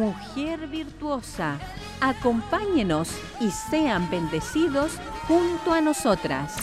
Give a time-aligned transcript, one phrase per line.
[0.00, 1.58] Mujer Virtuosa.
[2.00, 4.92] Acompáñenos y sean bendecidos
[5.28, 6.56] junto a nosotras.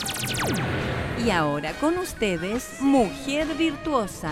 [1.23, 4.31] Y ahora con ustedes, Mujer Virtuosa.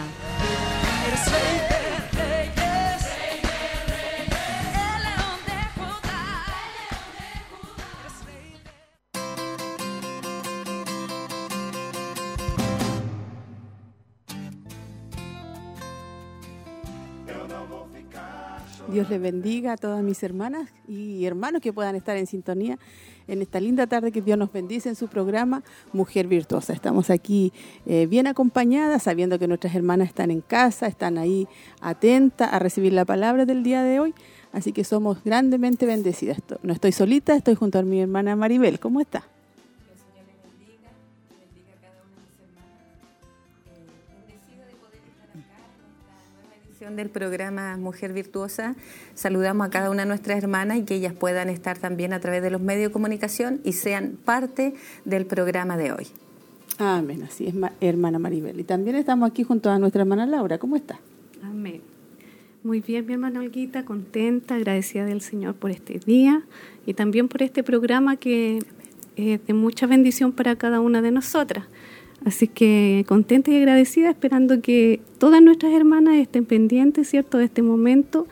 [18.96, 22.80] Dios les bendiga a todas mis hermanas y hermanos que puedan estar en sintonía
[23.28, 26.72] en esta linda tarde que Dios nos bendice en su programa Mujer Virtuosa.
[26.72, 27.52] Estamos aquí
[27.86, 31.46] eh, bien acompañadas, sabiendo que nuestras hermanas están en casa, están ahí
[31.82, 34.14] atentas a recibir la palabra del día de hoy.
[34.54, 36.38] Así que somos grandemente bendecidas.
[36.64, 38.80] No estoy solita, estoy junto a mi hermana Maribel.
[38.80, 39.28] ¿Cómo está?
[46.94, 48.76] Del programa Mujer Virtuosa.
[49.16, 52.44] Saludamos a cada una de nuestras hermanas y que ellas puedan estar también a través
[52.44, 56.08] de los medios de comunicación y sean parte del programa de hoy.
[56.78, 58.60] Amén, así es, hermana Maribel.
[58.60, 60.60] Y también estamos aquí junto a nuestra hermana Laura.
[60.60, 61.00] ¿Cómo está?
[61.42, 61.82] Amén.
[62.64, 66.44] Muy bien, mi hermana Olguita, contenta, agradecida del Señor por este día
[66.86, 68.60] y también por este programa que
[69.16, 71.66] es de mucha bendición para cada una de nosotras.
[72.26, 77.62] Así que contenta y agradecida, esperando que todas nuestras hermanas estén pendientes, ¿cierto?, de este
[77.62, 78.28] momento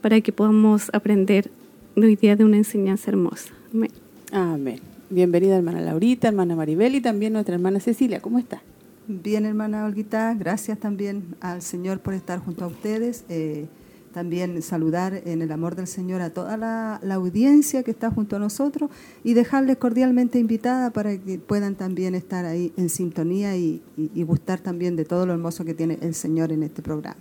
[0.00, 1.50] para que podamos aprender
[1.96, 3.52] hoy día de una enseñanza hermosa.
[3.72, 3.90] Amén.
[4.32, 4.80] Amén.
[5.10, 8.20] Bienvenida hermana Laurita, hermana Maribel y también nuestra hermana Cecilia.
[8.20, 8.62] ¿Cómo está?
[9.06, 10.34] Bien, hermana Olguita.
[10.34, 13.24] Gracias también al Señor por estar junto a ustedes.
[13.28, 13.66] Eh,
[14.14, 18.38] también saludar en el amor del Señor a toda la, audiencia que está junto a
[18.38, 18.90] nosotros
[19.24, 23.82] y dejarles cordialmente invitada para que puedan también estar ahí en sintonía y,
[24.24, 27.20] gustar también de todo lo hermoso que tiene el Señor en este programa.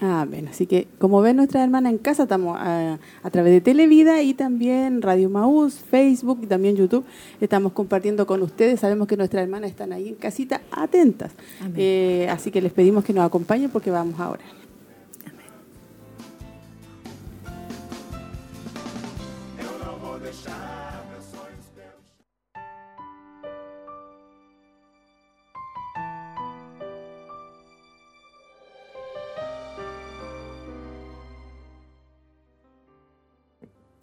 [0.00, 0.48] Amén.
[0.48, 2.98] Así que, como ven nuestra hermana en casa, estamos a,
[3.30, 7.04] través de Televida y también Radio Maús, Facebook y también YouTube.
[7.40, 8.80] Estamos compartiendo con ustedes.
[8.80, 11.32] Sabemos que nuestras hermanas están ahí en casita atentas.
[11.76, 14.42] Eh, así que les pedimos que nos acompañen porque vamos ahora.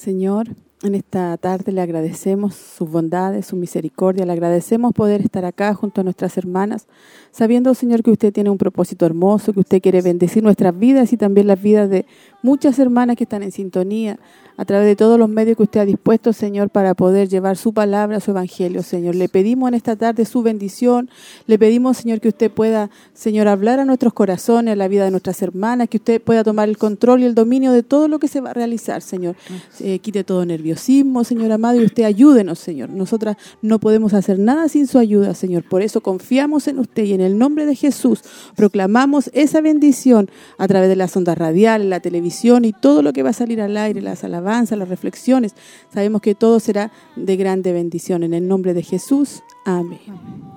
[0.05, 0.45] Señor,
[0.85, 6.01] en esta tarde le agradecemos sus bondades, su misericordia, le agradecemos poder estar acá junto
[6.01, 6.87] a nuestras hermanas,
[7.31, 11.17] sabiendo, Señor, que usted tiene un propósito hermoso, que usted quiere bendecir nuestras vidas y
[11.17, 12.05] también las vidas de
[12.41, 14.19] muchas hermanas que están en sintonía,
[14.57, 17.73] a través de todos los medios que usted ha dispuesto, Señor, para poder llevar su
[17.73, 19.15] palabra, su evangelio, Señor.
[19.15, 21.09] Le pedimos en esta tarde su bendición,
[21.45, 25.11] le pedimos, Señor, que usted pueda, Señor, hablar a nuestros corazones, a la vida de
[25.11, 28.27] nuestras hermanas, que usted pueda tomar el control y el dominio de todo lo que
[28.27, 29.35] se va a realizar, Señor.
[29.79, 30.45] Eh, quite todo
[30.75, 32.89] nerviosismo, Señor amado, y usted ayúdenos, Señor.
[32.89, 35.63] Nosotras no podemos hacer nada sin su ayuda, Señor.
[35.63, 38.21] Por eso confiamos en usted y en el nombre de Jesús
[38.55, 43.23] proclamamos esa bendición a través de las ondas radiales, la televisión y todo lo que
[43.23, 45.53] va a salir al aire, las alabanzas las reflexiones.
[45.93, 48.23] Sabemos que todo será de grande bendición.
[48.23, 49.41] En el nombre de Jesús.
[49.65, 50.54] Amén.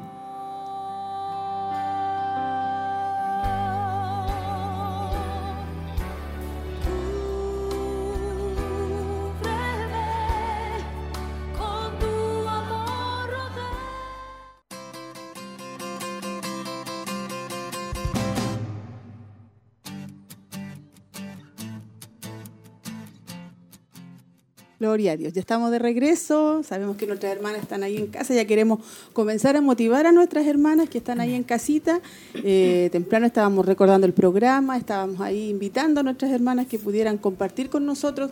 [24.80, 25.32] Gloria a Dios.
[25.32, 26.62] Ya estamos de regreso.
[26.62, 28.32] Sabemos que nuestras hermanas están ahí en casa.
[28.32, 28.78] Ya queremos
[29.12, 32.00] comenzar a motivar a nuestras hermanas que están ahí en casita.
[32.44, 37.70] Eh, temprano estábamos recordando el programa, estábamos ahí invitando a nuestras hermanas que pudieran compartir
[37.70, 38.30] con nosotros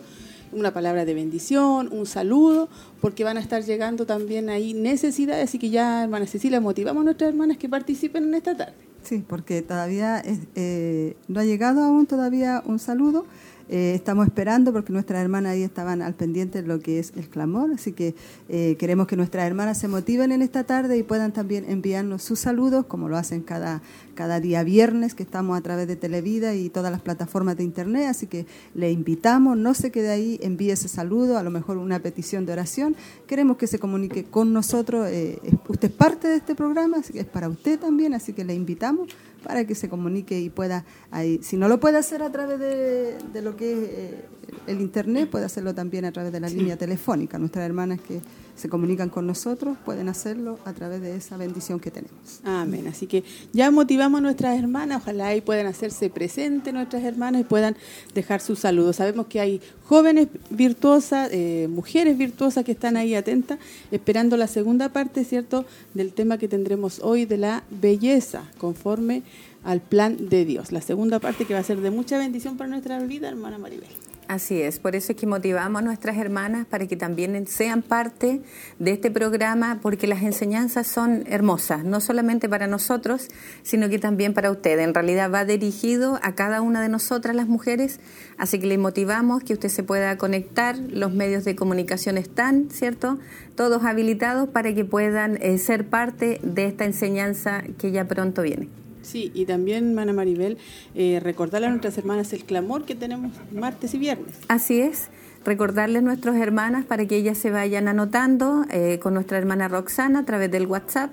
[0.53, 2.69] una palabra de bendición, un saludo,
[3.01, 5.49] porque van a estar llegando también ahí necesidades.
[5.49, 8.73] Así que ya, hermana Cecilia, motivamos a nuestras hermanas que participen en esta tarde.
[9.03, 10.21] Sí, porque todavía
[10.55, 13.25] eh, no ha llegado aún todavía un saludo.
[13.69, 17.27] Eh, estamos esperando porque nuestras hermanas ahí estaban al pendiente de lo que es el
[17.27, 18.15] clamor, así que
[18.47, 22.39] eh, queremos que nuestras hermanas se motiven en esta tarde y puedan también enviarnos sus
[22.39, 23.81] saludos, como lo hacen cada,
[24.17, 28.07] cada día viernes, que estamos a través de Televida y todas las plataformas de Internet,
[28.09, 31.99] así que le invitamos, no se quede ahí, envíe ese saludo, a lo mejor una
[31.99, 32.95] petición de oración.
[33.27, 37.19] Queremos que se comunique con nosotros, eh, usted es parte de este programa, así que
[37.19, 39.07] es para usted también, así que le invitamos
[39.43, 43.41] para que se comunique y pueda, ahí, si no lo puede hacer a través de,
[43.43, 44.25] lo que es eh,
[44.65, 47.37] el internet, puede hacerlo también a través de la línea telefónica.
[47.37, 48.19] Nuestras hermanas que
[48.57, 52.41] se comunican con nosotros pueden hacerlo a través de esa bendición que tenemos.
[52.43, 52.87] Amén.
[52.87, 53.23] Así que
[53.53, 57.77] ya motivamos a nuestras hermanas, ojalá ahí puedan hacerse presentes nuestras hermanas y puedan
[58.15, 58.95] dejar sus saludos.
[58.95, 63.59] Sabemos que hay jóvenes virtuosas, eh, mujeres virtuosas que están ahí atentas,
[63.91, 69.21] esperando la segunda parte, ¿cierto?, del tema que tendremos hoy de la belleza, conforme
[69.63, 70.71] al plan de Dios.
[70.71, 73.89] La segunda parte que va a ser de mucha bendición para nuestra vida, hermana Maribel.
[74.27, 78.41] Así es, por eso es que motivamos a nuestras hermanas para que también sean parte
[78.77, 83.29] de este programa, porque las enseñanzas son hermosas, no solamente para nosotros,
[83.63, 84.85] sino que también para ustedes.
[84.85, 88.01] En realidad va dirigido a cada una de nosotras las mujeres,
[88.37, 93.19] así que le motivamos que usted se pueda conectar, los medios de comunicación están, ¿cierto?
[93.55, 98.67] Todos habilitados para que puedan eh, ser parte de esta enseñanza que ya pronto viene.
[99.07, 100.57] Sí, y también, Mana Maribel,
[100.93, 104.35] eh, recordarle a nuestras hermanas el clamor que tenemos martes y viernes.
[104.49, 105.07] Así es,
[105.45, 110.19] recordarles a nuestras hermanas para que ellas se vayan anotando eh, con nuestra hermana Roxana
[110.19, 111.11] a través del WhatsApp,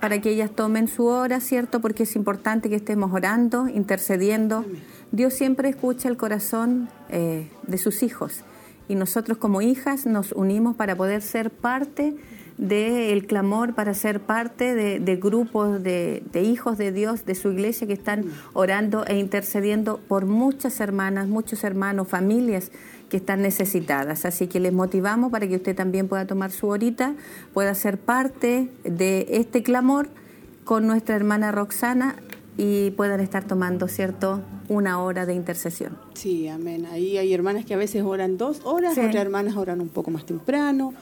[0.00, 1.80] para que ellas tomen su hora, ¿cierto?
[1.80, 4.64] Porque es importante que estemos orando, intercediendo.
[5.12, 8.42] Dios siempre escucha el corazón eh, de sus hijos
[8.88, 12.16] y nosotros como hijas nos unimos para poder ser parte
[12.58, 17.92] del clamor para ser parte de, grupos de, hijos de Dios, de su iglesia, que
[17.92, 18.24] están
[18.54, 22.70] orando e intercediendo por muchas hermanas, muchos hermanos, familias
[23.10, 24.24] que están necesitadas.
[24.24, 27.14] Así que les motivamos para que usted también pueda tomar su horita,
[27.52, 30.08] pueda ser parte de este clamor
[30.64, 32.16] con nuestra hermana Roxana
[32.56, 35.96] y puedan estar tomando, ¿cierto?, una hora de intercesión.
[36.14, 36.86] Sí, amén.
[36.86, 40.24] Ahí hay hermanas que a veces oran dos horas, otras hermanas oran un poco más
[40.26, 40.94] temprano.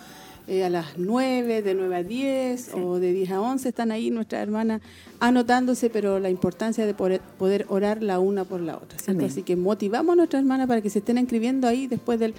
[0.47, 4.11] Eh, a las 9, de 9 a 10 o de 10 a 11 están ahí
[4.11, 4.83] nuestras hermanas
[5.19, 8.99] anotándose, pero la importancia de poder, orar la una por la otra.
[9.25, 12.35] Así que motivamos a nuestras hermanas para que se estén inscribiendo ahí después del,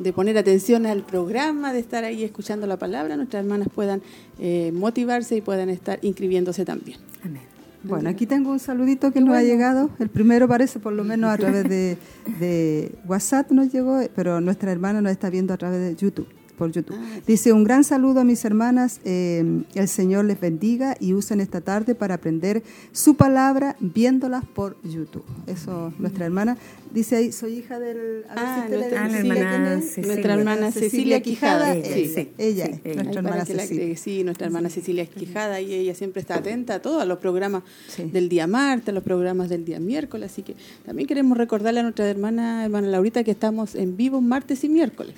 [0.00, 4.02] de poner atención al programa, de estar ahí escuchando la palabra, nuestras hermanas puedan
[4.40, 6.98] eh, motivarse y puedan estar inscribiéndose también.
[7.22, 7.42] Amén.
[7.84, 9.90] Bueno, aquí tengo un saludito que nos ha llegado.
[10.00, 11.98] El primero parece por lo menos a través de,
[12.40, 16.72] de WhatsApp nos llegó, pero nuestra hermana nos está viendo a través de YouTube por
[16.72, 16.96] YouTube.
[16.98, 21.40] Ah, Dice, un gran saludo a mis hermanas, eh, el Señor les bendiga y usen
[21.40, 22.62] esta tarde para aprender
[22.92, 25.24] su palabra viéndolas por YouTube.
[25.46, 26.56] Eso, nuestra hermana.
[26.92, 28.24] Dice ahí, soy hija del...
[28.28, 31.74] Ah, nuestra, hermana, Cecilia, nuestra hermana Cecilia Quijada.
[31.74, 33.96] sí, ella, nuestra hermana Cecilia.
[33.96, 37.64] sí, nuestra hermana Cecilia Quijada y ella siempre está atenta a todos los programas
[37.98, 40.54] del día martes, los programas del día miércoles, así que
[40.86, 45.16] también queremos recordarle a nuestra hermana, hermana Laurita, que estamos en vivo martes y miércoles.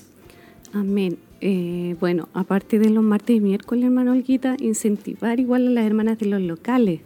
[0.73, 1.19] Amén.
[1.41, 6.19] Eh, bueno, aparte de los martes y miércoles, hermano Olguita, incentivar igual a las hermanas
[6.19, 7.01] de los locales,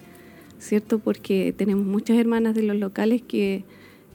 [0.58, 0.98] ¿cierto?
[0.98, 3.64] Porque tenemos muchas hermanas de los locales que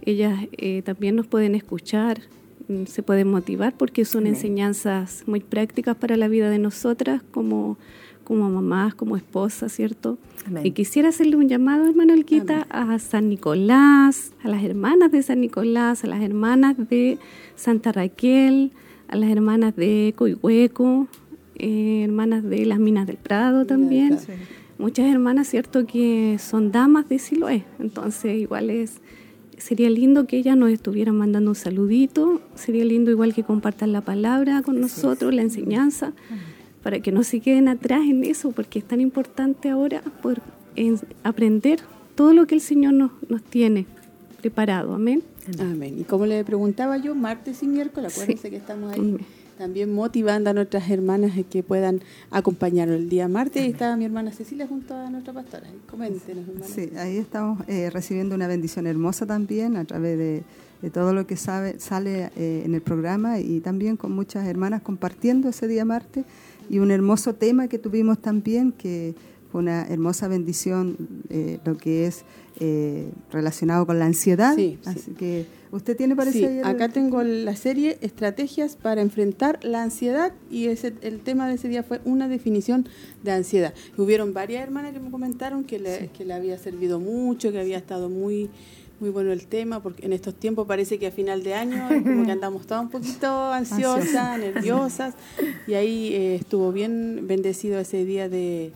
[0.03, 2.21] ellas eh, también nos pueden escuchar,
[2.67, 7.77] mm, se pueden motivar porque son enseñanzas muy prácticas para la vida de nosotras como,
[8.23, 10.17] como mamás, como esposas, ¿cierto?
[10.63, 15.41] Y quisiera hacerle un llamado, hermano Olguita, a San Nicolás, a las hermanas de San
[15.41, 17.17] Nicolás, a las hermanas de
[17.55, 18.71] Santa Raquel,
[19.07, 21.07] a las hermanas de Coihueco,
[21.57, 24.17] eh, hermanas de las Minas del Prado también.
[24.77, 27.63] Muchas hermanas, cierto, que son damas de Siloé.
[27.79, 28.99] Entonces, igual es,
[29.57, 32.41] sería lindo que ellas nos estuvieran mandando un saludito.
[32.55, 36.13] Sería lindo igual que compartan la palabra con nosotros, la enseñanza,
[36.83, 40.41] para que no se queden atrás en eso, porque es tan importante ahora poder
[41.23, 41.79] aprender
[42.15, 43.85] todo lo que el Señor nos, nos tiene
[44.45, 44.93] preparado.
[44.93, 45.23] Amén.
[45.59, 45.99] Amén.
[45.99, 49.17] Y como le preguntaba yo, martes y miércoles, acuérdense que estamos ahí
[49.57, 53.63] también motivando a nuestras hermanas que puedan acompañarnos el día martes.
[53.63, 55.65] Ahí estaba mi hermana Cecilia junto a nuestra pastora.
[55.89, 56.67] Coméntenos, hermana.
[56.67, 60.43] Sí, ahí estamos eh, recibiendo una bendición hermosa también a través de,
[60.93, 65.49] todo lo que sabe, sale eh, en el programa y también con muchas hermanas compartiendo
[65.49, 66.25] ese día martes
[66.69, 69.15] y un hermoso tema que tuvimos también que
[69.57, 70.97] una hermosa bendición
[71.29, 72.23] eh, lo que es
[72.59, 74.57] eh, relacionado con la ansiedad.
[74.85, 80.67] Así que usted tiene parece acá tengo la serie Estrategias para enfrentar la ansiedad y
[80.67, 82.87] ese, el tema de ese día fue una definición
[83.23, 83.73] de ansiedad.
[83.97, 87.77] hubieron varias hermanas que me comentaron que le, que le había servido mucho, que había
[87.77, 88.49] estado muy
[88.99, 92.25] muy bueno el tema, porque en estos tiempos parece que a final de año como
[92.25, 95.15] que andamos todas un poquito ansiosas, nerviosas,
[95.67, 98.71] y ahí eh, estuvo bien bendecido ese día de,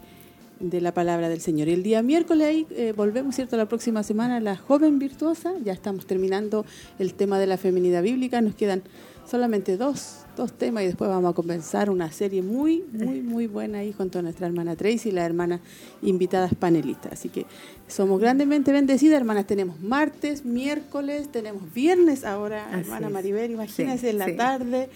[0.59, 1.67] de la palabra del Señor.
[1.67, 3.57] Y el día miércoles ahí eh, volvemos, ¿cierto?
[3.57, 5.53] La próxima semana, la joven virtuosa.
[5.63, 6.65] Ya estamos terminando
[6.97, 8.41] el tema de la feminidad bíblica.
[8.41, 8.83] Nos quedan
[9.29, 13.79] solamente dos, dos temas y después vamos a comenzar una serie muy, muy, muy buena
[13.79, 15.59] ahí junto a nuestra hermana Tracy y la hermana
[16.01, 17.13] invitadas panelistas.
[17.13, 17.45] Así que
[17.87, 19.45] somos grandemente bendecidas, hermanas.
[19.45, 24.89] Tenemos martes, miércoles, tenemos viernes ahora, hermana Maribel, imagínense en la tarde,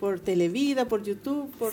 [0.00, 1.70] por Televida, por YouTube, por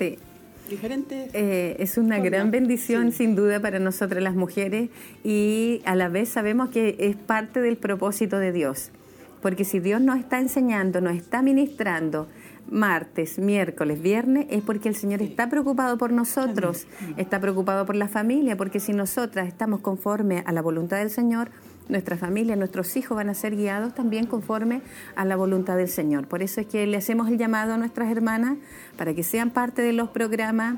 [0.72, 1.30] diferentes...
[1.34, 4.90] Eh, es una gran bendición, sin duda, para nosotras las mujeres
[5.24, 8.92] y a la vez sabemos que es parte del propósito de Dios.
[9.42, 12.28] Porque si Dios nos está enseñando, nos está ministrando
[12.70, 16.88] martes, miércoles, viernes, es porque el Señor está preocupado por nosotros,
[17.18, 21.51] está preocupado por la familia, porque si nosotras estamos conforme a la voluntad del Señor,
[21.90, 24.82] nuestra familia, nuestros hijos van a ser guiados también conforme
[25.16, 26.28] a la voluntad del Señor.
[26.28, 28.58] Por eso es que le hacemos el llamado a nuestras hermanas
[28.98, 30.78] para que sean parte de los programas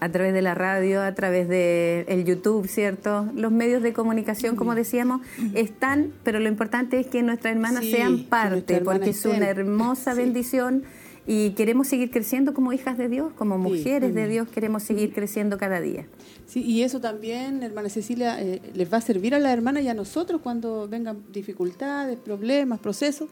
[0.00, 3.28] a través de la radio, a través de el YouTube, ¿cierto?
[3.34, 5.20] Los medios de comunicación, como decíamos,
[5.54, 10.84] están, pero lo importante es que nuestras hermanas sean parte, porque es una hermosa bendición
[11.26, 15.58] y queremos seguir creciendo como hijas de Dios, como mujeres de Dios, queremos seguir creciendo
[15.58, 16.06] cada día.
[16.46, 19.88] Sí, y eso también, hermana Cecilia, eh, les va a servir a las hermanas y
[19.88, 23.28] a nosotros cuando vengan dificultades, problemas, procesos.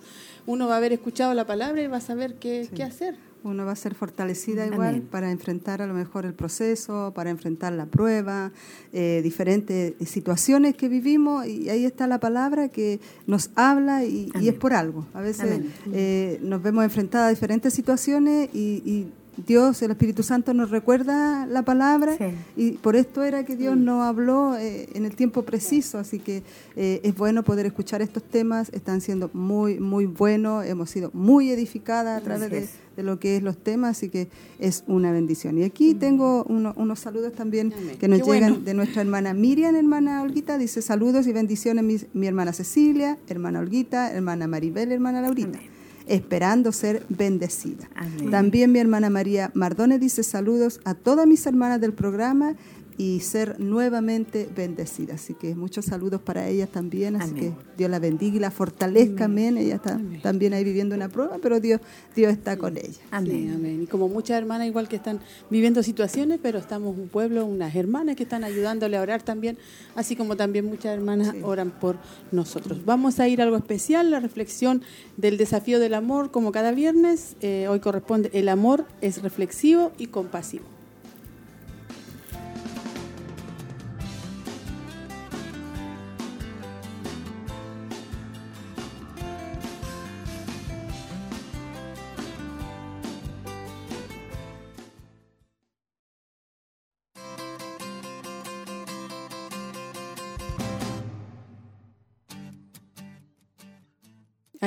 [0.47, 3.65] Uno va a haber escuchado la palabra y va a saber qué, qué hacer uno
[3.65, 7.87] va a ser fortalecida igual para enfrentar a lo mejor el proceso, para enfrentar la
[7.87, 8.53] prueba,
[8.93, 14.55] eh, diferentes situaciones que vivimos y ahí está la palabra que nos habla y, es
[14.55, 15.07] por algo.
[15.15, 15.61] A veces
[15.93, 19.07] eh, nos vemos enfrentadas a diferentes situaciones y
[19.47, 22.17] Dios, el Espíritu Santo nos recuerda la palabra
[22.57, 26.43] y por esto era que Dios nos habló eh, en el tiempo preciso, así que
[26.77, 31.51] eh, es bueno poder escuchar estos temas, están siendo muy, muy buenos, hemos sido muy
[31.51, 32.51] edificadas a través
[32.97, 34.29] de, lo que es los temas, así que
[34.59, 35.57] es una bendición.
[35.57, 40.59] Y aquí tengo unos saludos también que nos llegan de nuestra hermana Miriam, hermana Olguita,
[40.59, 45.61] dice saludos y bendiciones mi, mi hermana Cecilia, hermana Olguita, hermana Maribel, hermana Laurita
[46.09, 47.89] esperando ser bendecida.
[48.31, 52.55] También mi hermana María Mardones dice saludos a todas mis hermanas del programa
[52.99, 55.15] y ser nuevamente bendecida.
[55.15, 57.15] Así que muchos saludos para ellas también.
[57.15, 59.27] Así que Dios la bendiga y la fortalezca.
[59.27, 59.57] Amén.
[59.57, 61.81] Ella está también ahí viviendo una prueba, pero Dios,
[62.17, 62.99] Dios está con ella.
[63.13, 63.53] Amén.
[63.55, 63.83] amén.
[63.85, 68.17] Y como muchas hermanas igual que están viviendo situaciones, pero estamos un pueblo, unas hermanas
[68.17, 69.59] que están ayudándole a orar también,
[69.95, 71.99] así como también muchas hermanas oran por
[72.33, 72.85] nosotros.
[72.85, 74.83] Vamos a ir a algo especial, la reflexión
[75.17, 77.37] del desafío del amor, como cada viernes.
[77.43, 80.78] Eh, hoy corresponde, el amor es reflexivo y compasivo.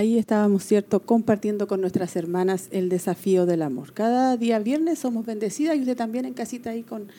[0.01, 3.93] Ahí estábamos, ¿cierto?, compartiendo con nuestras hermanas el desafío del amor.
[3.93, 7.10] Cada día viernes somos bendecidas y usted también en casita ahí con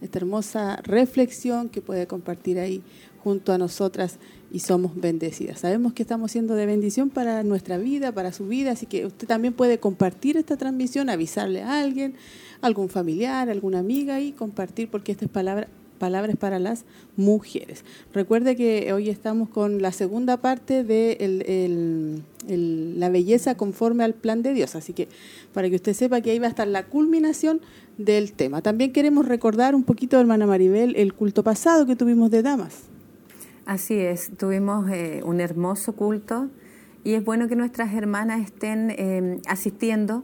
[0.00, 2.82] esta hermosa reflexión que puede compartir ahí
[3.22, 4.18] junto a nosotras
[4.50, 5.60] y somos bendecidas.
[5.60, 9.28] Sabemos que estamos siendo de bendición para nuestra vida, para su vida, así que usted
[9.28, 12.16] también puede compartir esta transmisión, avisarle a alguien,
[12.62, 15.68] algún familiar, alguna amiga y compartir porque esta es palabra
[16.04, 16.84] palabras para las
[17.16, 17.82] mujeres.
[18.12, 21.16] Recuerde que hoy estamos con la segunda parte de
[22.46, 25.08] la belleza conforme al plan de Dios, así que
[25.54, 27.62] para que usted sepa que ahí va a estar la culminación
[27.96, 28.60] del tema.
[28.60, 32.82] También queremos recordar un poquito, hermana Maribel, el culto pasado que tuvimos de damas.
[33.64, 36.50] Así es, tuvimos eh, un hermoso culto
[37.02, 40.22] y es bueno que nuestras hermanas estén eh, asistiendo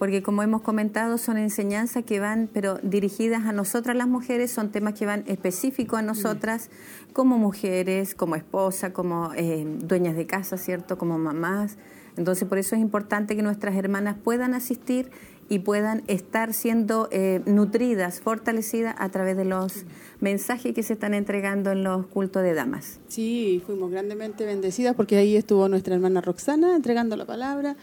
[0.00, 4.72] porque como hemos comentado son enseñanzas que van, pero dirigidas a nosotras las mujeres, son
[4.72, 6.70] temas que van específicos a nosotras
[7.12, 10.96] como mujeres, como esposas, como eh, dueñas de casa, ¿cierto?
[10.96, 11.76] Como mamás.
[12.16, 15.10] Entonces por eso es importante que nuestras hermanas puedan asistir
[15.50, 19.84] y puedan estar siendo eh, nutridas, fortalecidas a través de los
[20.20, 23.00] mensajes que se están entregando en los cultos de damas.
[23.08, 27.76] Sí, fuimos grandemente bendecidas porque ahí estuvo nuestra hermana Roxana entregando la palabra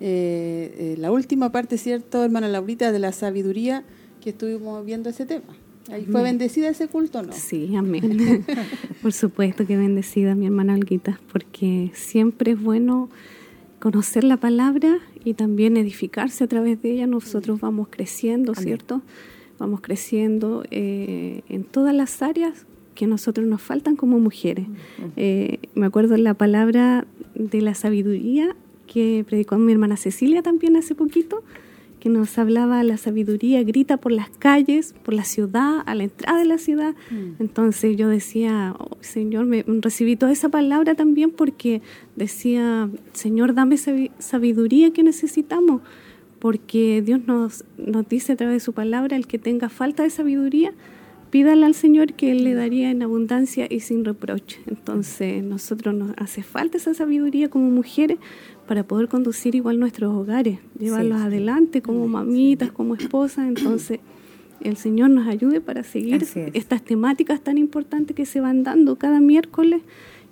[0.00, 3.84] eh, eh, la última parte, ¿cierto, hermana Laurita, de la sabiduría
[4.20, 5.54] que estuvimos viendo ese tema.
[5.90, 7.32] Ahí ¿Fue bendecida ese culto no?
[7.32, 8.44] Sí, amén.
[9.02, 13.10] Por supuesto que bendecida mi hermana Olguita, porque siempre es bueno
[13.80, 17.06] conocer la palabra y también edificarse a través de ella.
[17.08, 19.02] Nosotros vamos creciendo, ¿cierto?
[19.58, 24.66] Vamos creciendo eh, en todas las áreas que a nosotros nos faltan como mujeres.
[25.16, 28.54] me acuerdo la palabra de la sabiduría
[28.86, 31.42] que predicó mi hermana Cecilia también hace poquito,
[32.02, 36.40] que nos hablaba la sabiduría, grita por las calles, por la ciudad, a la entrada
[36.40, 36.96] de la ciudad.
[37.12, 37.40] Mm.
[37.40, 41.80] Entonces yo decía, oh, Señor, me recibí toda esa palabra también porque
[42.16, 45.82] decía, Señor, dame sabiduría que necesitamos,
[46.40, 50.10] porque Dios nos, nos dice a través de su palabra, el que tenga falta de
[50.10, 50.74] sabiduría,
[51.32, 54.60] pídale al Señor que Él le daría en abundancia y sin reproche.
[54.66, 58.18] Entonces, nosotros nos hace falta esa sabiduría como mujeres
[58.66, 63.48] para poder conducir igual nuestros hogares, llevarlos adelante como mamitas, como esposas.
[63.48, 64.00] Entonces,
[64.60, 69.20] el Señor nos ayude para seguir estas temáticas tan importantes que se van dando cada
[69.20, 69.82] miércoles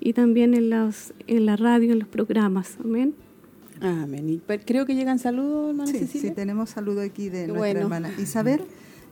[0.01, 2.79] y también en, las, en la radio, en los programas.
[2.83, 3.15] Amén.
[3.81, 4.29] Amén.
[4.29, 8.61] Y creo que llegan saludos, hermana sí, Sí, tenemos saludos aquí de nuestra hermana Isabel.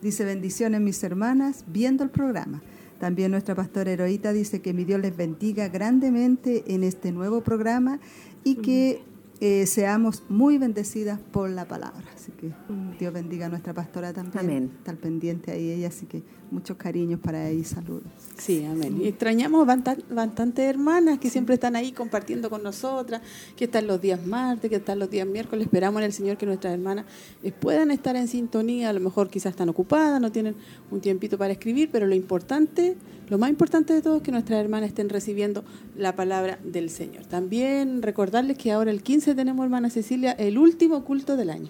[0.03, 2.63] Dice, bendiciones mis hermanas, viendo el programa.
[3.01, 8.01] También nuestra pastora Heroíta dice que mi Dios les bendiga grandemente en este nuevo programa
[8.45, 9.03] y que
[9.40, 12.18] eh, seamos muy bendecidas por la palabra.
[12.28, 12.52] Así que
[12.99, 14.38] Dios bendiga a nuestra pastora también.
[14.38, 14.70] Amén.
[14.78, 18.04] Está pendiente ahí ella, así que muchos cariños para ella y saludos.
[18.37, 19.00] Sí, amén.
[19.00, 23.23] Y extrañamos bastantes hermanas que siempre están ahí compartiendo con nosotras,
[23.56, 25.64] que están los días martes, que están los días miércoles.
[25.66, 27.06] Esperamos en el Señor que nuestras hermanas
[27.42, 28.90] eh, puedan estar en sintonía.
[28.90, 30.54] A lo mejor quizás están ocupadas, no tienen
[30.90, 32.97] un tiempito para escribir, pero lo importante
[33.28, 35.62] lo más importante de todo es que nuestras hermanas estén recibiendo
[35.94, 37.26] la palabra del Señor.
[37.26, 41.68] También recordarles que ahora el 15 tenemos, hermana Cecilia, el último culto del año.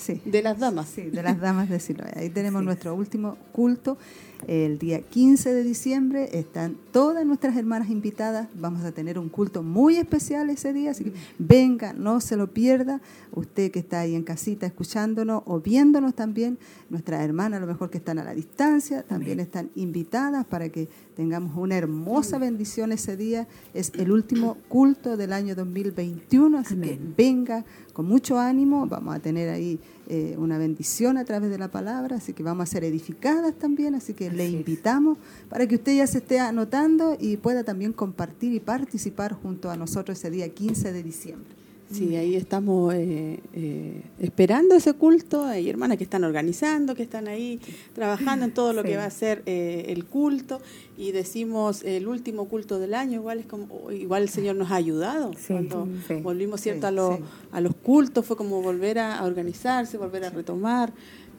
[0.00, 0.20] Sí.
[0.24, 0.88] De las damas.
[0.88, 2.10] Sí, de las damas de Siloé.
[2.16, 3.98] Ahí tenemos nuestro último culto
[4.46, 8.48] el día 15 de diciembre están todas nuestras hermanas invitadas.
[8.54, 12.48] Vamos a tener un culto muy especial ese día, así que venga, no se lo
[12.48, 13.00] pierda.
[13.32, 17.90] Usted que está ahí en casita escuchándonos o viéndonos también, nuestras hermanas, a lo mejor
[17.90, 23.16] que están a la distancia, también están invitadas para que tengamos una hermosa bendición ese
[23.16, 23.46] día.
[23.74, 28.86] Es el último culto del año 2021, así que venga con mucho ánimo.
[28.86, 29.78] Vamos a tener ahí
[30.12, 33.94] eh, una bendición a través de la palabra, así que vamos a ser edificadas también,
[33.94, 38.52] así que le invitamos para que usted ya se esté anotando y pueda también compartir
[38.52, 41.59] y participar junto a nosotros ese día 15 de diciembre.
[41.92, 45.44] Sí, ahí estamos eh, eh, esperando ese culto.
[45.44, 47.60] Hay hermanas que están organizando, que están ahí
[47.94, 50.60] trabajando en todo lo que va a ser eh, el culto.
[50.96, 54.76] Y decimos el último culto del año, igual es como igual el Señor nos ha
[54.76, 55.32] ayudado.
[55.48, 55.88] Cuando
[56.22, 57.18] volvimos cierto a, los,
[57.50, 60.92] a los cultos, fue como volver a organizarse, volver a retomar.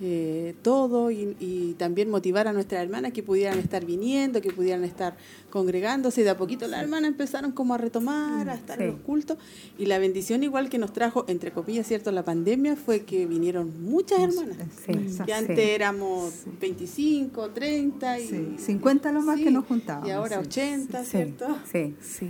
[0.04, 5.16] Eh, todo y, también motivar a nuestras hermanas que pudieran estar viniendo, que pudieran estar
[5.52, 6.22] congregándose.
[6.22, 9.38] Y de a poquito las hermanas empezaron como a retomar, a estar en los cultos.
[9.78, 13.84] Y la bendición igual que nos trajo, entre comillas, cierto, la pandemia fue que vinieron
[13.84, 14.58] muchas hermanas.
[15.26, 20.08] que antes éramos 25, 30 y 50 lo más que nos juntábamos.
[20.08, 21.58] Y ahora 80, ¿cierto?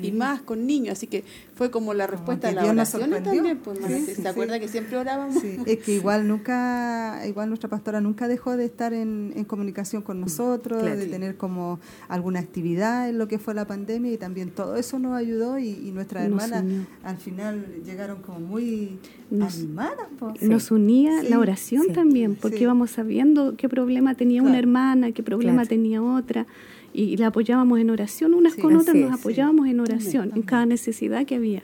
[0.02, 0.94] Y más con niños.
[0.94, 1.24] Así que
[1.62, 3.60] fue como la respuesta a la oración también.
[3.60, 3.78] Pues,
[4.16, 5.44] ¿Se acuerda que siempre orábamos?
[5.44, 10.82] Es que igual nunca, igual nuestra pastora nunca dejó de estar en, comunicación con nosotros,
[10.82, 14.98] de tener como alguna actividad en lo que fue la pandemia y también todo eso
[14.98, 16.64] nos ayudó y, nuestras hermanas
[17.04, 18.98] al final llegaron como muy
[19.30, 20.08] animadas.
[20.42, 25.68] Nos unía la oración también, porque íbamos sabiendo qué problema tenía una hermana, qué problema
[25.68, 26.48] tenía otra
[26.94, 31.26] y la apoyábamos en oración, unas con otras nos apoyábamos en oración, en cada necesidad
[31.26, 31.64] que había.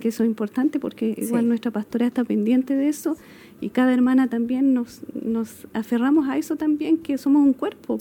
[0.00, 3.16] Que eso es importante porque igual nuestra pastora está pendiente de eso
[3.60, 7.98] y cada hermana también nos, nos aferramos a eso también, que somos un cuerpo,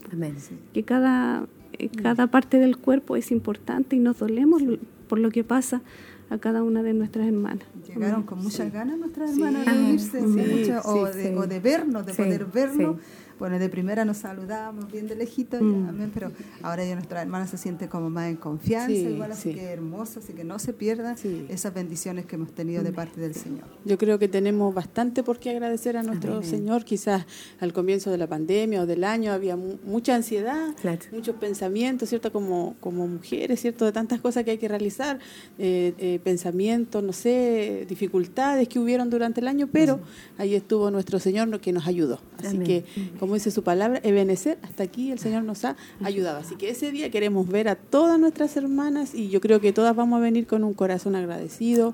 [0.73, 4.63] que cada, eh, cada parte del cuerpo es importante y nos dolemos
[5.07, 5.81] por lo que pasa
[6.29, 7.67] a cada una de nuestras hermanas.
[7.87, 12.45] Llegaron con muchas ganas nuestras hermanas de unirse, o, de, o, de, vernos, de poder
[12.45, 12.97] vernos
[13.43, 16.11] bueno, de primera nos saludábamos bien de lejito, mm.
[16.13, 20.21] pero ahora ya nuestra hermana se siente como más en confianza, igual así que hermosa,
[20.21, 21.17] así que no se pierda
[21.49, 22.95] esas bendiciones que hemos tenido de mm.
[22.95, 23.65] parte del Señor.
[23.83, 27.25] Yo creo que tenemos bastante por qué agradecer a nuestro Señor, quizás
[27.59, 30.73] al comienzo de la pandemia o del año había mucha ansiedad,
[31.11, 32.31] muchos pensamientos, ¿cierto?
[32.31, 33.83] Como, como mujeres, ¿cierto?
[33.83, 35.19] De tantas cosas que hay que realizar,
[35.57, 39.99] eh, eh, pensamientos, no sé, dificultades que hubieron durante el año, pero
[40.37, 42.21] ahí estuvo nuestro Señor que nos ayudó.
[42.41, 42.85] Así que
[43.19, 46.39] como dice su palabra, Ebenecer, hasta aquí el Señor nos ha ayudado.
[46.39, 49.95] Así que ese día queremos ver a todas nuestras hermanas y yo creo que todas
[49.95, 51.93] vamos a venir con un corazón agradecido,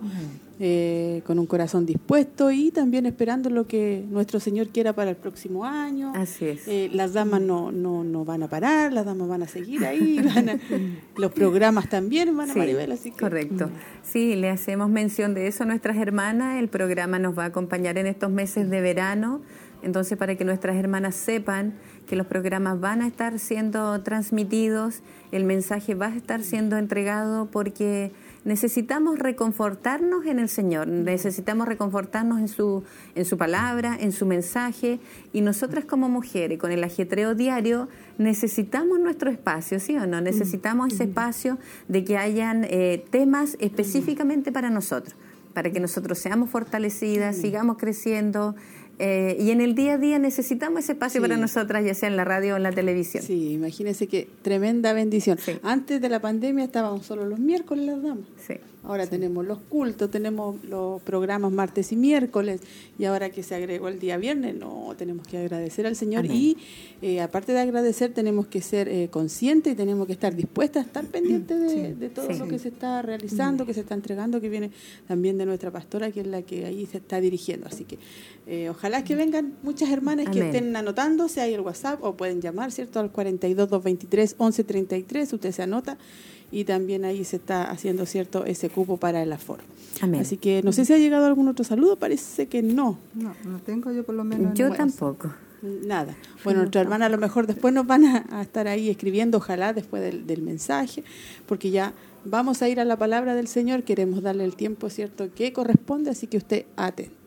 [0.59, 5.15] eh, con un corazón dispuesto y también esperando lo que nuestro Señor quiera para el
[5.15, 6.11] próximo año.
[6.15, 6.67] Así es.
[6.67, 10.19] Eh, las damas no, no, no van a parar, las damas van a seguir ahí,
[11.15, 13.17] los programas también van a Maribel, así que...
[13.17, 13.69] Correcto.
[14.03, 16.59] Sí, le hacemos mención de eso a nuestras hermanas.
[16.59, 19.41] El programa nos va a acompañar en estos meses de verano
[19.81, 21.73] entonces, para que nuestras hermanas sepan
[22.07, 27.45] que los programas van a estar siendo transmitidos, el mensaje va a estar siendo entregado
[27.45, 28.11] porque
[28.45, 32.83] necesitamos reconfortarnos en el Señor, necesitamos reconfortarnos en su,
[33.15, 34.99] en su palabra, en su mensaje,
[35.33, 40.21] y nosotras como mujeres, con el ajetreo diario, necesitamos nuestro espacio, ¿sí o no?
[40.21, 45.15] Necesitamos ese espacio de que hayan eh, temas específicamente para nosotros,
[45.53, 48.55] para que nosotros seamos fortalecidas, sigamos creciendo,
[48.99, 52.17] eh, y en el día a día necesitamos ese espacio para nosotras, ya sea en
[52.17, 53.23] la radio o en la televisión.
[53.23, 55.37] Sí, imagínense que tremenda bendición.
[55.63, 58.25] Antes de la pandemia estábamos solo los miércoles las damas.
[58.45, 58.55] Sí.
[58.89, 62.59] Ahora tenemos los cultos, tenemos los programas martes y miércoles,
[62.97, 66.25] y ahora que se agregó el día viernes, no, tenemos que agradecer al Señor.
[66.25, 66.57] Y
[67.03, 70.87] eh, aparte de agradecer, tenemos que ser eh, conscientes y tenemos que estar dispuestas a
[70.87, 74.71] estar pendientes de, todo lo que se está realizando, que se está entregando, que viene
[75.07, 77.67] también de nuestra pastora, que es la que ahí se está dirigiendo.
[77.67, 77.99] Así que
[78.47, 82.71] eh, ojalá que vengan muchas hermanas que estén anotándose ahí el WhatsApp o pueden llamar,
[82.71, 82.99] ¿cierto?
[82.99, 85.99] Al 42 223 1133, usted se anota
[86.51, 89.63] y también ahí se está haciendo cierto ese cupo para el aforo.
[90.19, 92.97] Así que no sé si ha llegado algún otro saludo, parece que no.
[93.13, 94.53] No, no tengo yo por lo menos.
[94.53, 95.33] Yo tampoco.
[95.61, 96.15] Nada.
[96.45, 100.01] Bueno, nuestra hermana a lo mejor después nos van a, estar ahí escribiendo, ojalá después
[100.01, 101.03] del, del, mensaje,
[101.47, 101.91] porque ya
[102.23, 106.11] vamos a ir a la palabra del Señor, queremos darle el tiempo, ¿cierto?, que corresponde,
[106.11, 107.18] así que usted atenta.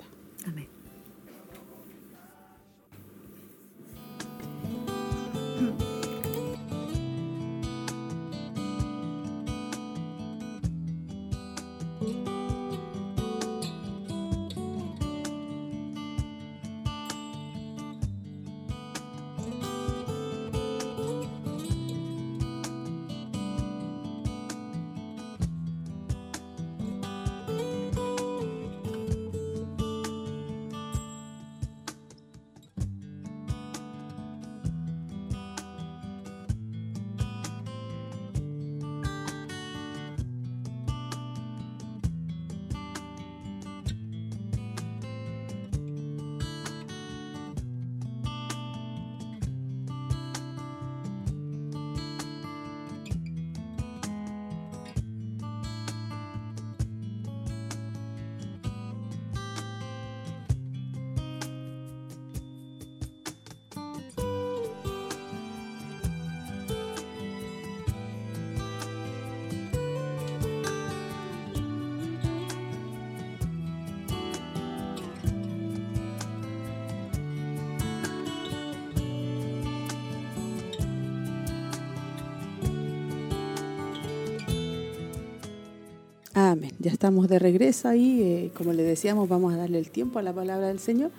[86.82, 88.22] Ya estamos de regreso ahí.
[88.22, 91.12] Eh, como le decíamos, vamos a darle el tiempo a la palabra del Señor.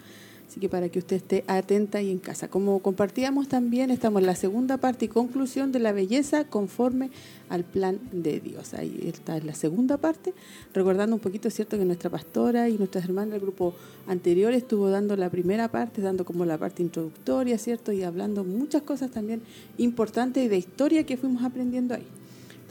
[0.45, 2.49] Así que para que usted esté atenta ahí en casa.
[2.49, 7.12] Como compartíamos también, estamos en la segunda parte y conclusión de la belleza conforme
[7.47, 8.73] al plan de Dios.
[8.73, 10.34] Ahí está la segunda parte,
[10.73, 13.73] recordando un poquito, cierto, que nuestra pastora y nuestras hermanas del grupo
[14.06, 18.82] anterior estuvo dando la primera parte, dando como la parte introductoria, cierto, y hablando muchas
[18.82, 19.41] cosas también
[19.78, 22.06] importantes y de historia que fuimos aprendiendo ahí.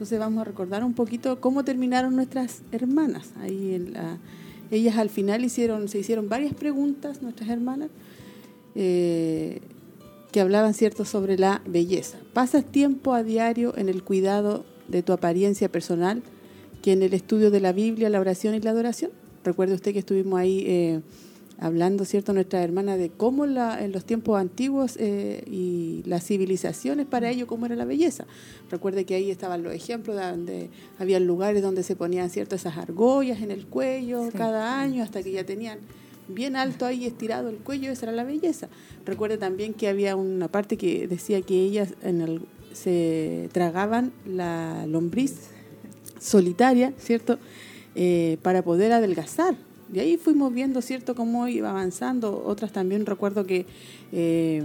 [0.03, 3.31] Entonces vamos a recordar un poquito cómo terminaron nuestras hermanas.
[3.41, 4.19] Ahí en la,
[4.73, 7.89] ellas al final hicieron, se hicieron varias preguntas, nuestras hermanas,
[8.75, 9.61] eh,
[10.33, 12.19] que hablaban cierto sobre la belleza.
[12.33, 16.25] ¿Pasas tiempo a diario en el cuidado de tu apariencia personal
[16.83, 19.13] que en el estudio de la Biblia, la oración y la adoración?
[19.45, 21.01] Recuerde usted que estuvimos ahí eh,
[21.63, 27.07] hablando, ¿cierto?, nuestra hermana de cómo la, en los tiempos antiguos eh, y las civilizaciones
[27.07, 28.27] para ello, cómo era la belleza.
[28.69, 32.77] Recuerde que ahí estaban los ejemplos de donde había lugares donde se ponían, ¿cierto?, esas
[32.77, 35.79] argollas en el cuello cada año hasta que ya tenían
[36.27, 38.69] bien alto ahí estirado el cuello, esa era la belleza.
[39.07, 44.85] Recuerde también que había una parte que decía que ellas en el, se tragaban la
[44.89, 45.35] lombriz
[46.19, 47.39] solitaria, ¿cierto?,
[47.95, 49.55] eh, para poder adelgazar
[49.93, 52.43] y ahí fuimos viendo, ¿cierto?, cómo iba avanzando.
[52.45, 53.67] Otras también recuerdo que
[54.11, 54.65] eh,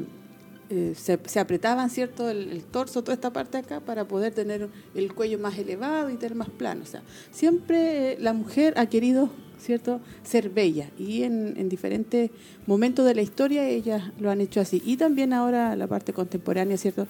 [0.70, 5.38] eh, se, apretaban, ¿cierto?, el, torso, toda esta parte acá, para poder tener el cuello
[5.38, 6.84] más elevado y tener más plano.
[6.84, 10.90] O sea, siempre la mujer ha querido, ¿cierto?, ser bella.
[10.98, 12.32] Y en, en diferentes
[12.66, 14.82] momentos de la historia ellas lo han hecho así.
[14.86, 17.06] Y también ahora la parte contemporánea, ¿cierto?,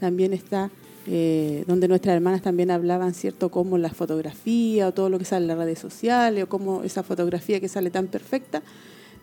[0.00, 0.72] también está
[1.06, 5.44] eh, donde nuestras hermanas también hablaban, ¿cierto?, como la fotografía o todo lo que sale
[5.44, 8.62] en las redes sociales o como esa fotografía que sale tan perfecta,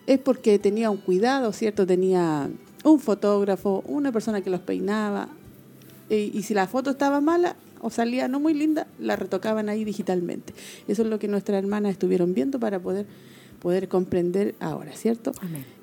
[0.06, 1.86] es porque tenía un cuidado, ¿cierto?
[1.86, 2.48] Tenía
[2.84, 5.28] un fotógrafo, una persona que los peinaba,
[6.10, 10.54] y si la foto estaba mala o salía no muy linda, la retocaban ahí digitalmente.
[10.88, 13.06] Eso es lo que nuestras hermanas estuvieron viendo para poder,
[13.60, 15.32] poder comprender ahora, ¿cierto?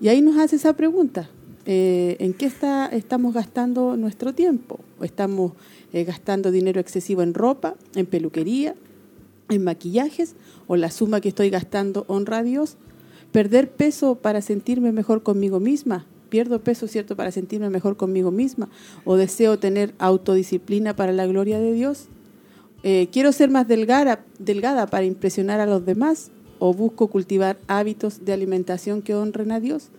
[0.02, 1.30] Y ahí nos hace esa pregunta,
[1.66, 4.80] eh, ¿en qué está, estamos gastando nuestro tiempo?
[5.02, 5.54] ¿Estamos
[5.94, 8.76] eh, gastando dinero excesivo en ropa, en peluquería,
[9.50, 10.36] en maquillajes
[10.68, 12.78] o la suma que estoy gastando honra a Dios.
[13.32, 16.06] Perder peso para sentirme mejor conmigo misma.
[16.30, 18.70] Pierdo peso, ¿cierto?, para sentirme mejor conmigo misma.
[19.04, 22.08] O deseo tener autodisciplina para la gloria de Dios.
[22.84, 26.32] Eh, quiero ser más delgada, delgada para impresionar a los demás.
[26.60, 29.90] O busco cultivar hábitos de alimentación que honren a Dios.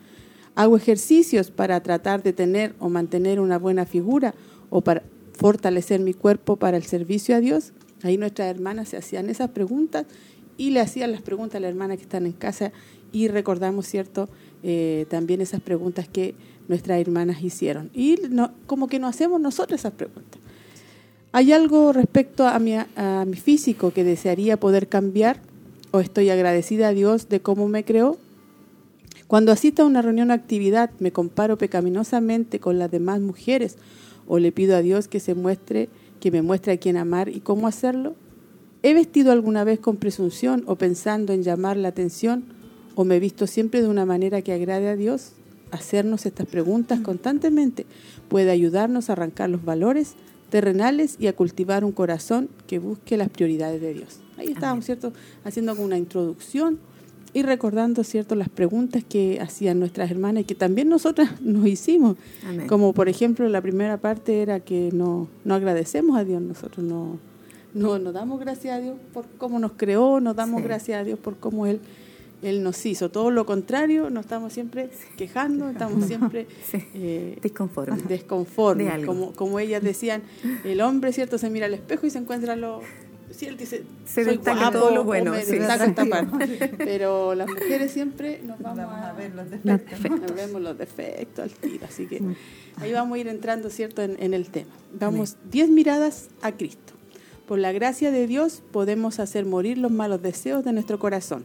[0.57, 4.35] Hago ejercicios para tratar de tener o mantener una buena figura
[4.71, 5.03] o para
[5.35, 7.75] fortalecer mi cuerpo para el servicio a Dios.
[8.03, 10.07] Ahí nuestras hermanas se hacían esas preguntas
[10.57, 12.73] y le hacían las preguntas a las hermanas que están en casa
[13.13, 14.31] y recordamos, ¿cierto?,
[14.63, 16.35] eh, también esas preguntas que
[16.69, 17.91] nuestras hermanas hicieron.
[17.93, 18.17] Y
[18.67, 20.41] como que no hacemos nosotros esas preguntas.
[21.33, 25.43] ¿Hay algo respecto a mi, a mi físico que desearía poder cambiar?
[25.91, 28.17] ¿O estoy agradecida a Dios de cómo me creó?
[29.27, 33.77] Cuando asisto a una reunión o actividad, me comparo pecaminosamente con las demás mujeres
[34.29, 35.89] o le pido a Dios que se muestre,
[36.21, 38.15] que me muestre a quién amar y cómo hacerlo.
[38.83, 42.45] ¿He vestido alguna vez con presunción o pensando en llamar la atención
[42.95, 45.33] o me he visto siempre de una manera que agrade a Dios?
[45.73, 47.85] Hacernos estas preguntas constantemente
[48.29, 50.15] puede ayudarnos a arrancar los valores
[50.51, 54.21] terrenales y a cultivar un corazón que busque las prioridades de Dios.
[54.37, 55.13] Ahí estábamos, ¿cierto?
[55.45, 56.79] Haciendo una introducción
[57.37, 62.17] y recordando, ¿cierto?, las preguntas que hacían nuestras hermanas y que también nosotras nos hicimos.
[62.67, 67.19] Como por ejemplo, la primera parte era que no, no agradecemos a Dios, nosotros no,
[67.75, 71.19] no nos damos gracias a Dios por cómo nos creó, nos damos gracias a Dios
[71.19, 71.81] por cómo Él,
[72.41, 73.11] Él nos hizo.
[73.11, 76.47] Todo lo contrario, nos estamos siempre quejando, estamos siempre
[76.95, 78.09] eh, desconformes.
[78.09, 79.05] Desconformes.
[79.05, 80.23] Como, como ellas decían,
[80.65, 82.81] el hombre, ¿cierto?, se mira al espejo y se encuentra lo
[83.37, 85.57] sí, él dice, se soy guapo, todo lo bueno, sí.
[85.57, 86.71] esta parte.
[86.79, 90.35] Pero las mujeres siempre nos vamos, a, ver los defectos.
[90.35, 92.23] vemos los defectos al tiro, así que
[92.77, 94.71] ahí vamos a ir entrando, ¿cierto?, en, el tema.
[94.99, 96.95] Vamos, diez miradas a Cristo.
[97.47, 101.45] Por la gracia de Dios podemos hacer morir los malos deseos de nuestro corazón,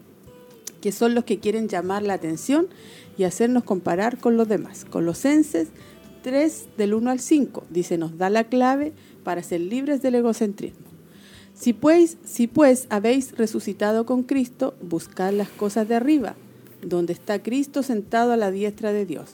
[0.81, 2.67] que son los que quieren llamar la atención
[3.17, 4.85] y hacernos comparar con los demás.
[4.85, 5.67] Colosenses
[6.23, 10.90] 3 del 1 al 5 dice, nos da la clave para ser libres del egocentrismo.
[11.61, 16.33] Si pues, si pues habéis resucitado con Cristo, buscad las cosas de arriba,
[16.81, 19.33] donde está Cristo sentado a la diestra de Dios.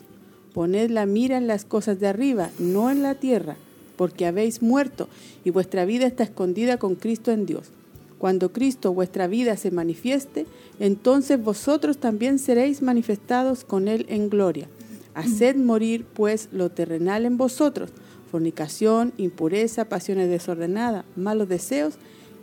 [0.53, 3.55] Poned la mira en las cosas de arriba, no en la tierra,
[3.95, 5.07] porque habéis muerto
[5.45, 7.69] y vuestra vida está escondida con Cristo en Dios.
[8.17, 10.47] Cuando Cristo vuestra vida se manifieste,
[10.81, 14.67] entonces vosotros también seréis manifestados con Él en gloria.
[15.13, 17.91] Haced morir pues lo terrenal en vosotros,
[18.29, 21.97] fornicación, impureza, pasiones desordenadas, malos deseos,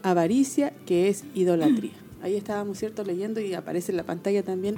[0.04, 1.92] avaricia, que es idolatría.
[2.22, 4.76] Ahí estábamos, ¿cierto?, leyendo y aparece en la pantalla también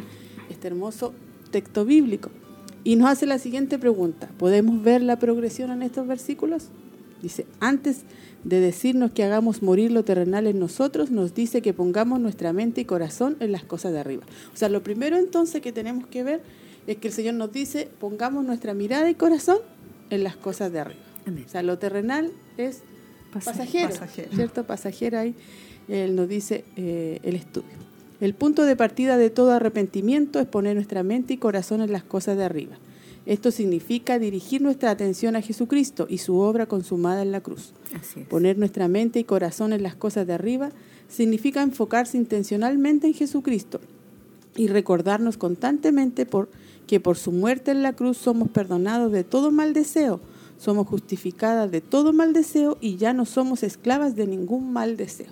[0.48, 1.12] este hermoso
[1.50, 2.30] texto bíblico.
[2.84, 6.68] Y nos hace la siguiente pregunta, ¿podemos ver la progresión en estos versículos?
[7.20, 8.02] Dice, antes
[8.44, 12.82] de decirnos que hagamos morir lo terrenal en nosotros, nos dice que pongamos nuestra mente
[12.82, 14.22] y corazón en las cosas de arriba.
[14.54, 16.42] O sea, lo primero entonces que tenemos que ver
[16.86, 19.58] es que el Señor nos dice, pongamos nuestra mirada y corazón
[20.10, 21.00] en las cosas de arriba.
[21.44, 22.82] O sea, lo terrenal es
[23.44, 23.94] pasajero,
[24.34, 24.64] ¿cierto?
[24.64, 25.34] Pasajera ahí,
[25.88, 27.86] él nos dice eh, el estudio.
[28.20, 32.02] El punto de partida de todo arrepentimiento es poner nuestra mente y corazón en las
[32.02, 32.78] cosas de arriba.
[33.26, 37.72] Esto significa dirigir nuestra atención a Jesucristo y su obra consumada en la cruz.
[38.28, 40.70] Poner nuestra mente y corazón en las cosas de arriba
[41.08, 43.80] significa enfocarse intencionalmente en Jesucristo
[44.56, 46.48] y recordarnos constantemente por,
[46.86, 50.20] que por su muerte en la cruz somos perdonados de todo mal deseo,
[50.58, 55.28] somos justificadas de todo mal deseo y ya no somos esclavas de ningún mal deseo.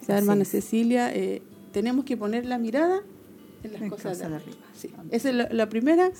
[0.00, 3.02] O sea, hermana Cecilia, eh, tenemos que poner la mirada
[3.62, 4.56] en las cosas de arriba.
[4.74, 4.90] Sí.
[5.10, 6.10] Esa es la, primera,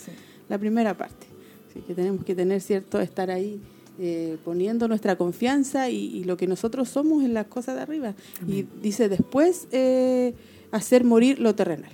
[0.49, 1.27] la primera parte.
[1.87, 3.61] que tenemos que tener cierto, estar ahí
[3.99, 8.15] eh, poniendo nuestra confianza y, lo que nosotros somos en las cosas de arriba.
[8.47, 10.35] Y dice después eh,
[10.71, 11.93] hacer morir lo terrenal.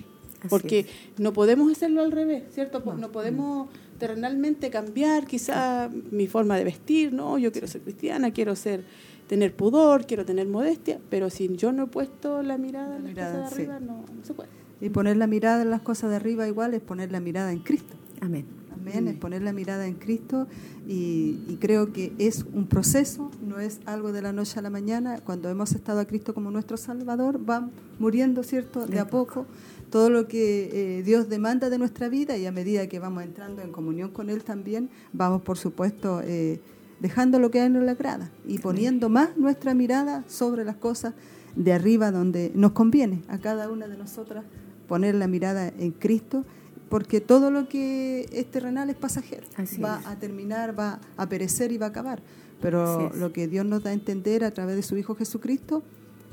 [0.49, 0.85] porque
[1.17, 2.81] no podemos hacerlo al revés, ¿cierto?
[2.97, 8.55] No podemos terrenalmente cambiar quizá mi forma de vestir, no, yo quiero ser cristiana, quiero
[8.55, 8.83] ser
[9.27, 13.13] tener pudor, quiero tener modestia, pero si yo no he puesto la mirada en las
[13.13, 14.49] cosas de arriba, no, se puede.
[14.79, 17.59] Y poner la mirada en las cosas de arriba igual es poner la mirada en
[17.59, 17.95] Cristo.
[18.21, 18.45] Amén.
[18.73, 20.47] Amén, es poner la mirada en Cristo
[20.87, 24.69] y, y, creo que es un proceso, no es algo de la noche a la
[24.69, 25.19] mañana.
[25.19, 28.85] Cuando hemos estado a Cristo como nuestro Salvador, va muriendo, ¿cierto?
[28.85, 29.45] De a poco
[29.89, 30.69] todo lo que
[30.99, 34.29] eh, Dios demanda de nuestra vida y a medida que vamos entrando en comunión con
[34.29, 36.59] Él también, vamos por supuesto eh,
[36.99, 40.75] dejando lo que a Él nos le agrada y poniendo más nuestra mirada sobre las
[40.75, 41.13] cosas
[41.55, 44.45] de arriba donde nos conviene a cada una de nosotras
[44.87, 46.45] poner la mirada en Cristo
[46.89, 49.45] porque todo lo que es terrenal es pasajero,
[49.83, 52.21] va a terminar, va a perecer y va a acabar.
[52.61, 55.83] Pero lo que Dios nos da a entender a través de su Hijo Jesucristo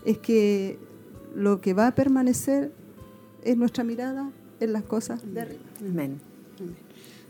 [0.04, 0.78] es que
[1.34, 2.72] lo que va a permanecer
[3.44, 4.30] es nuestra mirada
[4.60, 5.62] en las cosas de arriba.
[5.80, 6.20] Amén.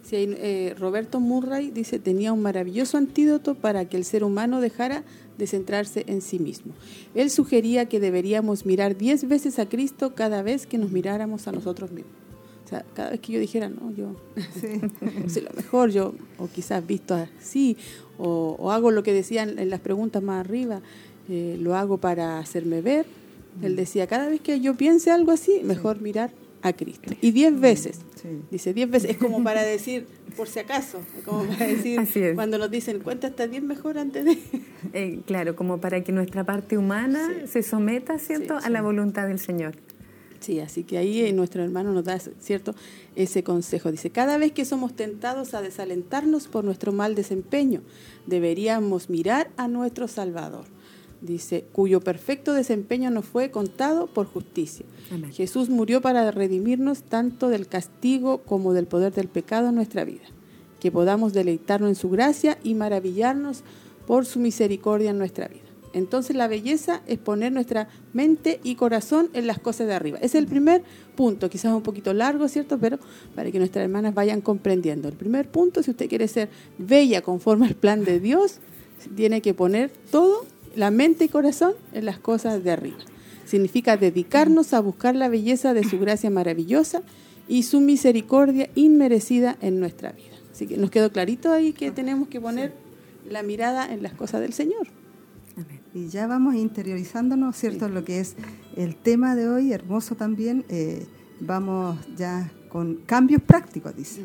[0.04, 5.02] Sí, eh, Roberto Murray dice, tenía un maravilloso antídoto para que el ser humano dejara
[5.38, 6.74] de centrarse en sí mismo.
[7.14, 11.52] Él sugería que deberíamos mirar diez veces a Cristo cada vez que nos miráramos a
[11.52, 12.12] nosotros mismos.
[12.64, 14.14] O sea, cada vez que yo dijera, no, yo
[15.26, 15.40] sí.
[15.40, 17.76] lo mejor, yo, o quizás visto así,
[18.18, 20.80] o, hago lo que decían en las preguntas más arriba,
[21.30, 23.06] eh, lo hago para hacerme ver.
[23.62, 26.32] Él decía, cada vez que yo piense algo así, mejor mirar
[26.64, 27.12] a Cristo.
[27.20, 28.00] Y diez veces.
[28.50, 29.10] Dice diez veces.
[29.10, 30.98] Es como para decir, por si acaso.
[31.24, 32.00] Como para decir,
[32.34, 34.38] cuando nos dicen, cuenta hasta diez mejor antes de.
[34.92, 39.38] Eh, claro, como para que nuestra parte humana se someta, ¿cierto?, a la voluntad del
[39.38, 39.74] Señor.
[40.40, 42.74] Sí, así que ahí eh, nuestro hermano nos da, ¿cierto?,
[43.16, 43.90] ese consejo.
[43.90, 47.80] Dice, cada vez que somos tentados a desalentarnos por nuestro mal desempeño,
[48.26, 50.66] deberíamos mirar a nuestro Salvador
[51.24, 54.86] dice, cuyo perfecto desempeño nos fue contado por justicia.
[55.32, 60.24] Jesús murió para redimirnos tanto del castigo como del poder del pecado en nuestra vida,
[60.80, 63.62] que podamos deleitarnos en su gracia y maravillarnos
[64.06, 65.64] por su misericordia en nuestra vida.
[65.94, 70.18] Entonces la belleza es poner nuestra mente y corazón en las cosas de arriba.
[70.20, 70.82] es el primer
[71.14, 72.78] punto, quizás un poquito largo, ¿cierto?
[72.78, 72.98] Pero
[73.36, 75.06] para que nuestras hermanas vayan comprendiendo.
[75.08, 78.58] El primer punto, si usted quiere ser bella conforme al plan de Dios,
[79.14, 80.44] tiene que poner todo
[80.76, 82.98] la mente y corazón en las cosas de arriba.
[83.44, 87.02] Significa dedicarnos a buscar la belleza de su gracia maravillosa
[87.48, 90.34] y su misericordia inmerecida en nuestra vida.
[90.52, 92.72] Así que nos quedó clarito ahí que tenemos que poner
[93.28, 94.86] la mirada en las cosas del Señor.
[95.94, 97.88] Y ya vamos interiorizándonos, ¿cierto?
[97.88, 98.34] Lo que es
[98.76, 100.64] el tema de hoy, hermoso también.
[100.68, 101.06] Eh,
[101.40, 104.22] vamos ya con cambios prácticos, dice.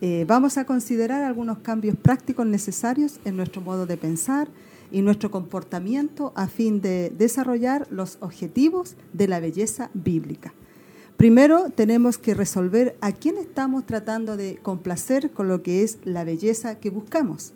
[0.00, 4.46] Eh, vamos a considerar algunos cambios prácticos necesarios en nuestro modo de pensar,
[4.90, 10.52] y nuestro comportamiento a fin de desarrollar los objetivos de la belleza bíblica.
[11.16, 16.24] Primero tenemos que resolver a quién estamos tratando de complacer con lo que es la
[16.24, 17.54] belleza que buscamos.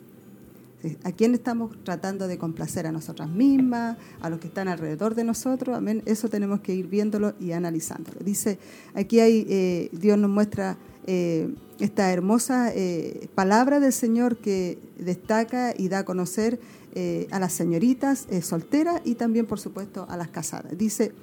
[1.03, 2.87] ¿A quién estamos tratando de complacer?
[2.87, 3.97] ¿A nosotras mismas?
[4.19, 5.77] ¿A los que están alrededor de nosotros?
[5.77, 6.01] Amén.
[6.07, 8.19] Eso tenemos que ir viéndolo y analizándolo.
[8.23, 8.57] Dice,
[8.95, 15.73] aquí hay, eh, Dios nos muestra eh, esta hermosa eh, palabra del Señor que destaca
[15.77, 16.59] y da a conocer
[16.93, 20.77] eh, a las señoritas eh, solteras y también, por supuesto, a las casadas.
[20.77, 21.13] Dice,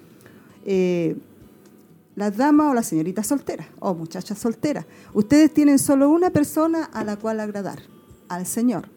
[0.65, 1.17] eh,
[2.17, 7.05] las damas o las señoritas solteras o muchachas solteras, ustedes tienen solo una persona a
[7.05, 7.83] la cual agradar,
[8.29, 8.89] al Señor.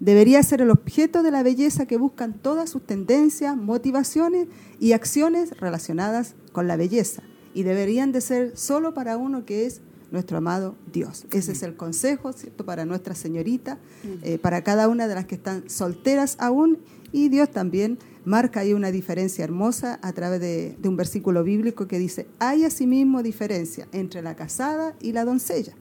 [0.00, 5.58] Debería ser el objeto de la belleza que buscan todas sus tendencias, motivaciones y acciones
[5.58, 7.22] relacionadas con la belleza.
[7.54, 11.26] Y deberían de ser solo para uno que es nuestro amado Dios.
[11.30, 12.64] Ese es el consejo, ¿cierto?
[12.64, 13.78] Para nuestra señorita,
[14.22, 16.78] eh, para cada una de las que están solteras aún.
[17.12, 21.98] Y Dios también marca ahí una diferencia hermosa a través de, un versículo bíblico que
[21.98, 25.72] dice, hay asimismo diferencia entre la casada y la doncella.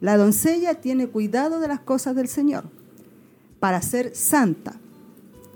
[0.00, 2.64] La doncella tiene cuidado de las cosas del Señor
[3.60, 4.80] para ser santa,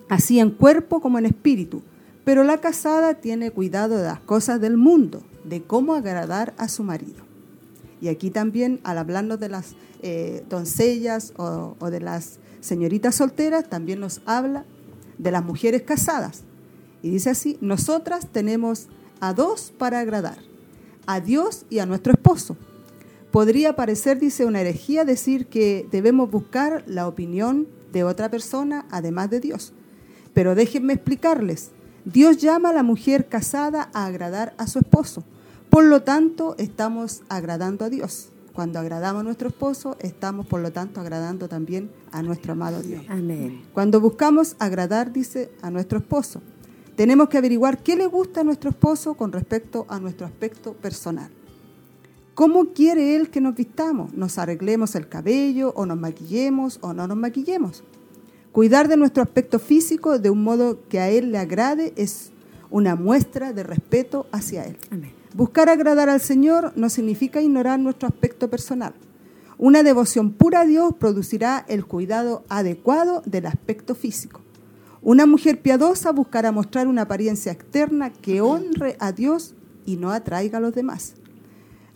[0.08, 1.82] así en cuerpo como en espíritu,
[2.24, 6.84] pero la casada tiene cuidado de las cosas del mundo, de cómo agradar a su
[6.84, 7.32] marido.
[8.02, 14.00] Y aquí también, al hablarnos de las eh, doncellas o, de las señoritas solteras, también
[14.00, 14.64] nos habla
[15.18, 16.42] de las mujeres casadas.
[17.00, 18.88] Y dice así, nosotras tenemos
[19.20, 20.38] a dos para agradar,
[21.06, 22.56] a Dios y a nuestro esposo.
[23.30, 29.30] Podría parecer, dice, una herejía decir que debemos buscar la opinión de otra persona además
[29.30, 29.72] de Dios.
[30.34, 31.70] Pero déjenme explicarles,
[32.04, 35.22] Dios llama a la mujer casada a agradar a su esposo.
[35.72, 38.28] Por lo tanto, estamos agradando a Dios.
[38.52, 43.02] Cuando agradamos a nuestro esposo, estamos por lo tanto agradando también a nuestro amado Dios.
[43.08, 43.62] Amén.
[43.72, 46.42] Cuando buscamos agradar, dice, a nuestro esposo,
[46.94, 51.30] tenemos que averiguar qué le gusta a nuestro esposo con respecto a nuestro aspecto personal.
[52.35, 54.12] ¿Cómo quiere él que nos vistamos?
[54.12, 57.82] ¿Nos arreglemos el cabello o nos maquillemos o no nos maquillemos?
[58.52, 62.30] Cuidar de nuestro aspecto físico de un modo que a él le agrade es
[62.72, 64.76] una muestra de respeto hacia él.
[64.90, 65.12] Amén.
[65.35, 68.94] Buscar agradar al Señor no significa ignorar nuestro aspecto personal.
[69.56, 74.40] Una devoción pura a Dios producirá el cuidado adecuado del aspecto físico.
[75.00, 79.54] Una mujer piadosa buscará mostrar una apariencia externa que honre a Dios
[79.87, 81.14] y no atraiga a los demás.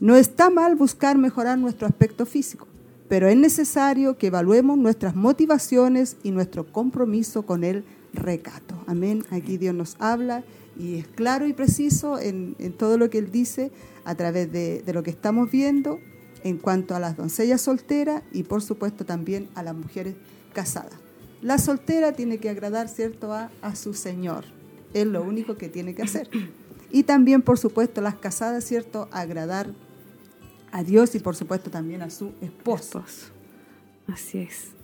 [0.00, 2.66] No está mal buscar mejorar nuestro aspecto físico,
[3.08, 8.74] pero es necesario que evaluemos nuestras motivaciones y nuestro compromiso con el recato.
[8.86, 9.24] Amén.
[9.30, 10.42] Aquí Dios nos habla
[10.78, 13.70] y es claro y preciso en, todo lo que él dice
[14.04, 16.00] a través de, lo que estamos viendo
[16.44, 20.14] en cuanto a las doncellas solteras y por supuesto también a las mujeres
[20.52, 20.94] casadas.
[21.42, 24.44] La soltera tiene que agradar, ¿cierto?, a, a su Señor.
[24.94, 26.28] Es lo único que tiene que hacer.
[26.90, 29.08] y también, por supuesto, las casadas, ¿cierto?
[29.12, 29.72] Agradar
[30.72, 33.04] a Dios y, por supuesto, también a su esposo.
[34.08, 34.75] Así es.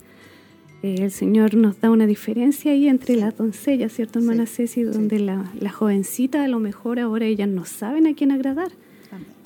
[0.83, 4.83] Eh, el Señor nos da una diferencia ahí entre las doncellas, ¿cierto, hermana Ceci?
[4.83, 8.71] Donde la, la, jovencita a lo mejor ahora ellas no saben a quién agradar.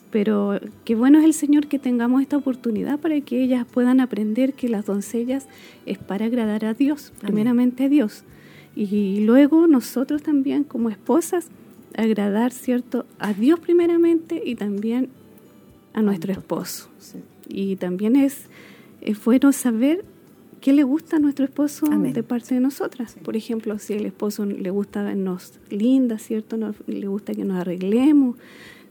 [0.10, 4.54] Pero qué bueno es el Señor que tengamos esta oportunidad para que ellas puedan aprender
[4.54, 5.48] que las doncellas
[5.86, 8.24] es para agradar a Dios, primeramente a Dios.
[8.76, 11.50] Y luego nosotros también como esposas
[11.96, 13.06] agradar, ¿cierto?
[13.20, 15.10] A Dios primeramente y también
[15.94, 16.90] a nuestro esposo.
[17.48, 18.46] Y también es,
[19.02, 20.06] es bueno saber
[20.62, 23.16] qué le gusta a nuestro esposo de parte de nosotras.
[23.24, 26.58] Por ejemplo, si el esposo le gusta vernos lindas, ¿cierto?
[26.88, 28.36] le gusta que nos arreglemos,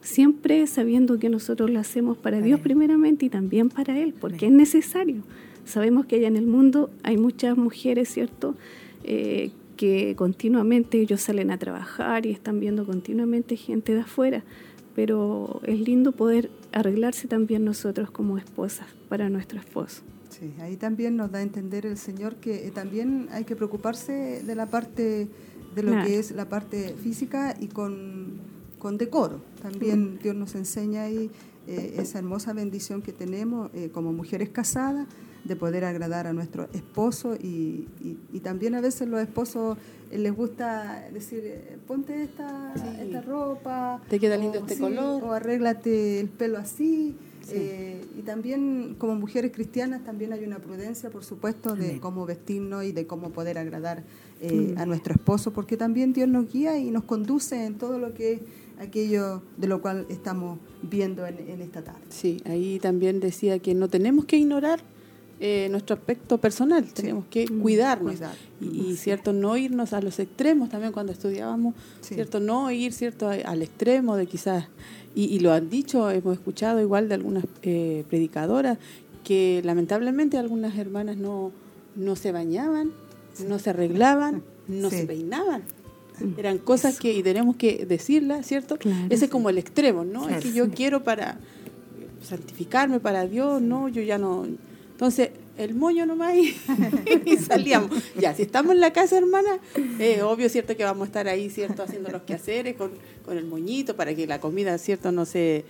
[0.00, 4.52] siempre sabiendo que nosotros lo hacemos para Dios primeramente y también para Él, porque es
[4.52, 5.22] necesario.
[5.64, 8.54] Sabemos que allá en el mundo hay muchas mujeres, ¿cierto?
[9.02, 14.42] Eh, que continuamente ellos salen a trabajar y están viendo continuamente gente de afuera,
[14.94, 20.02] pero es lindo poder arreglarse también nosotros como esposas para nuestro esposo.
[20.38, 24.42] Sí, ahí también nos da a entender el Señor que eh, también hay que preocuparse
[24.44, 25.28] de la parte,
[25.74, 28.38] de lo que es la parte física y con,
[28.78, 29.40] con decoro.
[29.62, 31.30] También Dios nos enseña ahí
[31.66, 35.06] eh, esa hermosa bendición que tenemos eh, como mujeres casadas
[35.44, 37.86] de poder agradar a nuestro esposo y,
[38.32, 39.78] y, también a veces los esposos
[40.12, 46.28] les gusta decir ponte esta, esta ropa te queda lindo este color o arréglate el
[46.28, 47.16] pelo así
[47.50, 52.84] eh, y también como mujeres cristianas también hay una prudencia, por supuesto, de cómo vestirnos
[52.84, 54.04] y de cómo poder agradar
[54.40, 58.14] eh, a nuestro esposo, porque también Dios nos guía y nos conduce en todo lo
[58.14, 58.40] que es
[58.78, 62.00] aquello de lo cual estamos viendo en, esta tarde.
[62.08, 64.80] Sí, ahí también decía que no tenemos que ignorar
[65.38, 68.16] eh, nuestro aspecto personal, tenemos que mm, cuidarnos.
[68.60, 73.62] y, cierto no irnos a los extremos también cuando estudiábamos, cierto no ir cierto al
[73.62, 74.68] extremo de quizás
[75.18, 78.76] y, lo han dicho, hemos escuchado igual de algunas eh, predicadoras,
[79.24, 81.52] que lamentablemente algunas hermanas no,
[81.94, 82.92] no se bañaban,
[83.48, 85.62] no se arreglaban, no se peinaban.
[86.36, 88.78] Eran cosas que, y tenemos que decirlas, ¿cierto?
[89.08, 90.28] Ese es como el extremo, ¿no?
[90.28, 91.38] Es que yo quiero para
[92.22, 94.46] santificarme para Dios, no, yo ya no.
[94.92, 96.56] Entonces, el moño nomás y,
[97.24, 97.90] y salíamos.
[98.18, 99.58] Ya, si estamos en la casa, hermana,
[99.98, 100.76] es obvio, ¿cierto?
[100.76, 101.82] Que vamos a estar ahí, ¿cierto?
[101.82, 102.90] Haciendo los quehaceres con,
[103.24, 105.12] con el moñito para que la comida, ¿cierto?
[105.12, 105.64] No se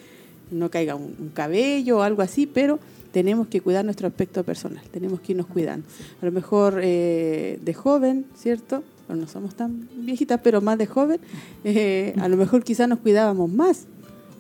[0.51, 2.79] no caiga un, cabello o algo así, pero
[3.13, 5.87] tenemos que cuidar nuestro aspecto personal, tenemos que irnos cuidando.
[6.21, 8.83] A lo mejor eh, de joven, ¿cierto?
[9.09, 11.21] No somos tan viejitas, pero más de joven,
[11.65, 13.87] eh, a lo mejor quizás nos cuidábamos más.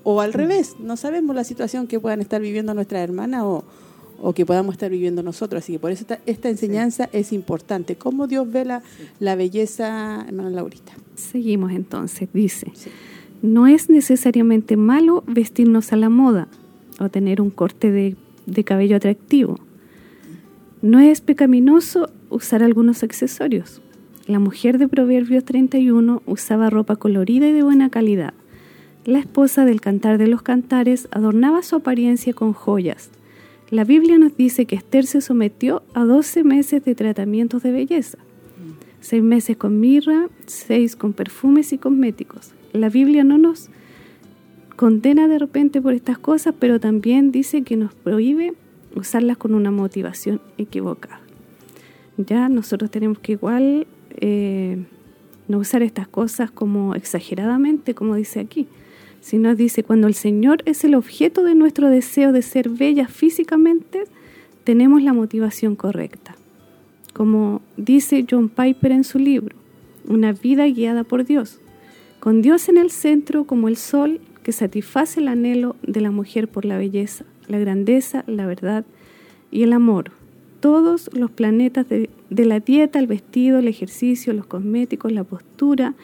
[0.02, 3.64] O al revés, no sabemos la situación que puedan estar viviendo nuestras hermanas o,
[4.20, 5.62] o que podamos estar viviendo nosotros.
[5.62, 7.96] Así que por eso esta, enseñanza es importante.
[7.96, 8.82] ¿Cómo Dios ve la,
[9.20, 10.92] la belleza, hermana Laurita?
[11.14, 12.72] Seguimos entonces, dice,
[13.42, 16.48] no es necesariamente malo vestirnos a la moda
[16.98, 19.58] o tener un corte de, de cabello atractivo.
[20.82, 23.80] No es pecaminoso usar algunos accesorios.
[24.26, 28.34] La mujer de Proverbios 31 usaba ropa colorida y de buena calidad.
[29.04, 33.10] La esposa del cantar de los cantares adornaba su apariencia con joyas,
[33.70, 38.18] la Biblia nos dice que Esther se sometió a 12 meses de tratamientos de belleza.
[39.00, 42.52] Seis meses con mirra, seis con perfumes y cosméticos.
[42.72, 43.68] La Biblia no nos
[44.76, 48.54] condena de repente por estas cosas, pero también dice que nos prohíbe
[48.94, 51.20] usarlas con una motivación equivocada.
[52.16, 53.86] Ya nosotros tenemos que igual
[54.16, 54.84] eh,
[55.48, 58.66] no usar estas cosas como exageradamente, como dice aquí,
[59.26, 64.04] sino dice, cuando el Señor es el objeto de nuestro deseo de ser bellas físicamente,
[64.62, 66.36] tenemos la motivación correcta.
[67.12, 69.56] Como dice John Piper en su libro,
[70.08, 71.58] una vida guiada por Dios,
[72.20, 76.46] con Dios en el centro como el sol que satisface el anhelo de la mujer
[76.46, 78.84] por la belleza, la grandeza, la verdad
[79.50, 80.12] y el amor.
[80.60, 85.94] Todos los planetas de, de la dieta, el vestido, el ejercicio, los cosméticos, la postura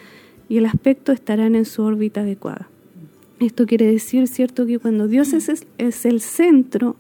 [0.49, 2.72] y el aspecto estarán en su órbita adecuada.
[3.43, 6.95] Esto quiere decir, ¿cierto?, que cuando Dios es, es el centro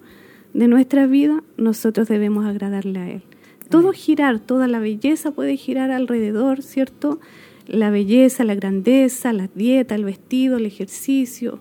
[0.54, 3.22] de nuestra vida, nosotros debemos agradarle a Él.
[3.68, 7.20] Todo girar, toda la belleza puede girar alrededor, ¿cierto?
[7.68, 11.60] La belleza, la grandeza, la dieta, el vestido, el ejercicio,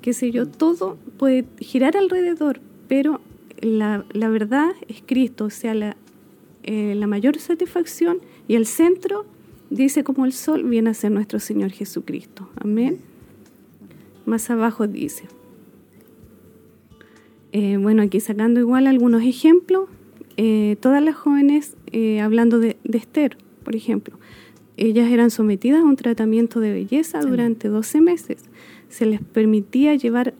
[0.00, 3.20] qué sé yo, todo puede girar alrededor, pero
[3.60, 5.96] la, la verdad es Cristo, o sea, la,
[6.62, 9.26] eh, la mayor satisfacción y el centro,
[9.70, 12.48] dice como el sol, viene a ser nuestro Señor Jesucristo.
[12.56, 13.09] Amén.
[14.30, 15.24] Más abajo dice,
[17.50, 19.88] eh, bueno, aquí sacando igual algunos ejemplos,
[20.36, 24.20] eh, todas las jóvenes, eh, hablando de, Esther, por ejemplo,
[24.76, 28.44] ellas eran sometidas a un tratamiento de belleza durante 12 meses.
[28.88, 30.32] Se les permitía llevar,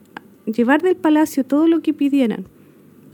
[0.47, 2.45] llevar del palacio todo lo que pidieran,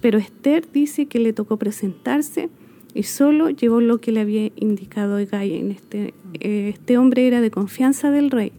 [0.03, 2.51] pero Esther dice que le tocó presentarse
[2.93, 5.57] y solo llevó lo que le había indicado Gaia.
[5.71, 8.53] Este, este hombre era de confianza del rey,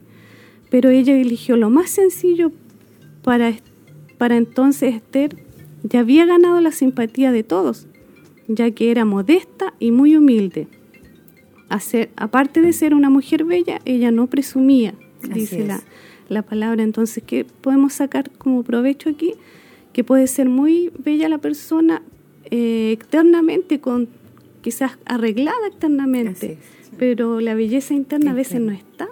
[0.70, 2.52] pero ella eligió lo más sencillo
[3.24, 3.54] para,
[4.18, 5.36] para entonces Esther
[5.84, 7.88] ya había ganado la simpatía de todos,
[8.48, 10.68] ya que era modesta y muy humilde
[12.16, 14.94] aparte de ser una mujer bella, ella no presumía,
[15.34, 15.82] dice la,
[16.30, 16.84] la, palabra.
[16.84, 19.34] Entonces, ¿qué podemos sacar como provecho aquí?
[19.94, 22.02] Que puede ser muy bella la persona
[22.52, 24.08] eh, externamente, con
[24.62, 26.58] quizás arreglada externamente,
[26.98, 29.08] pero la belleza interna a veces no está.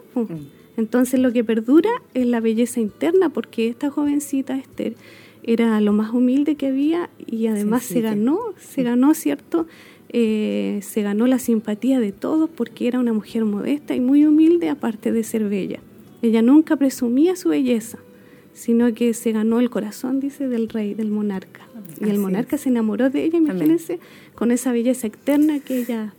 [0.77, 4.95] Entonces, lo que perdura es la belleza interna, porque esta jovencita Esther
[5.43, 9.67] era lo más humilde que había y además se ganó, se ganó, ¿cierto?
[10.09, 14.69] Eh, se ganó la simpatía de todos porque era una mujer modesta y muy humilde
[14.69, 15.79] aparte de ser bella.
[16.21, 17.99] Ella nunca presumía su belleza,
[18.53, 21.67] sino que se ganó el corazón, dice, del rey, del monarca.
[22.01, 23.99] Y el monarca se enamoró de ella, imagínense,
[24.33, 26.13] con esa belleza externa que ella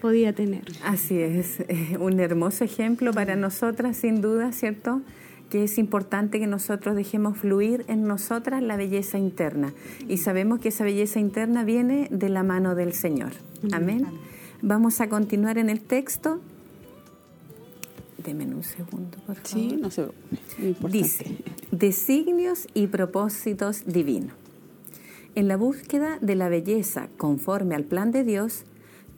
[0.00, 0.62] podía tener.
[0.84, 1.62] Así es,
[1.98, 5.02] un hermoso ejemplo para nosotras, sin duda, ¿cierto?
[5.50, 9.72] que es importante que nosotros dejemos fluir en nosotras la belleza interna.
[10.06, 13.32] Y sabemos que esa belleza interna viene de la mano del Señor.
[13.72, 14.06] Amén.
[14.60, 16.40] Vamos a continuar en el texto.
[18.22, 19.44] Deme un segundo, por favor.
[19.44, 20.06] Sí, no sé.
[20.90, 21.38] Dice,
[21.70, 24.34] designios y propósitos divinos.
[25.34, 28.64] En la búsqueda de la belleza conforme al plan de Dios,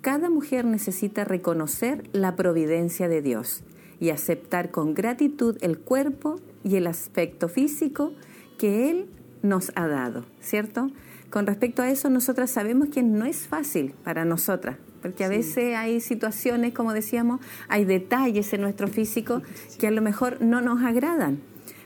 [0.01, 3.63] cada mujer necesita reconocer la providencia de Dios
[3.99, 8.13] y aceptar con gratitud el cuerpo y el aspecto físico
[8.59, 9.11] que Él
[9.43, 10.91] nos ha dado, ¿cierto?
[11.31, 15.77] Con respecto a eso, nosotras sabemos que no es fácil para nosotras, porque a veces
[15.77, 19.43] hay situaciones, como decíamos, hay detalles en nuestro físico
[19.79, 21.41] que a lo mejor no nos agradan.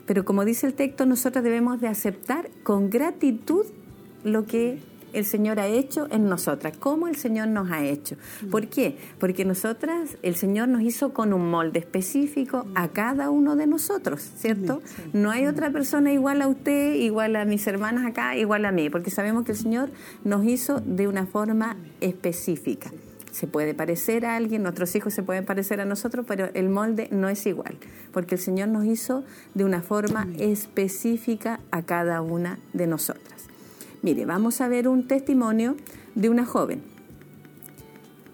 [0.05, 3.65] Pero como dice el texto, nosotras debemos de aceptar con gratitud
[4.23, 4.79] lo que
[5.15, 8.15] el Señor ha hecho en nosotras, cómo el Señor nos ha hecho.
[8.51, 8.97] ¿Por qué?
[9.19, 14.21] Porque nosotras, el Señor nos hizo con un molde específico a cada uno de nosotros,
[14.37, 14.81] ¿cierto?
[15.13, 18.89] No hay otra persona igual a usted, igual a mis hermanas acá, igual a mí,
[18.89, 19.89] porque sabemos que el Señor
[20.23, 22.91] nos hizo de una forma específica
[23.35, 27.09] se puede parecer a alguien, nuestros hijos se pueden parecer a nosotros, pero el molde
[27.11, 27.77] no es igual,
[28.13, 33.34] porque el Señor nos hizo de una forma específica a cada una de nosotras.
[34.05, 35.77] Mire, vamos a ver un testimonio
[36.13, 36.83] de una joven.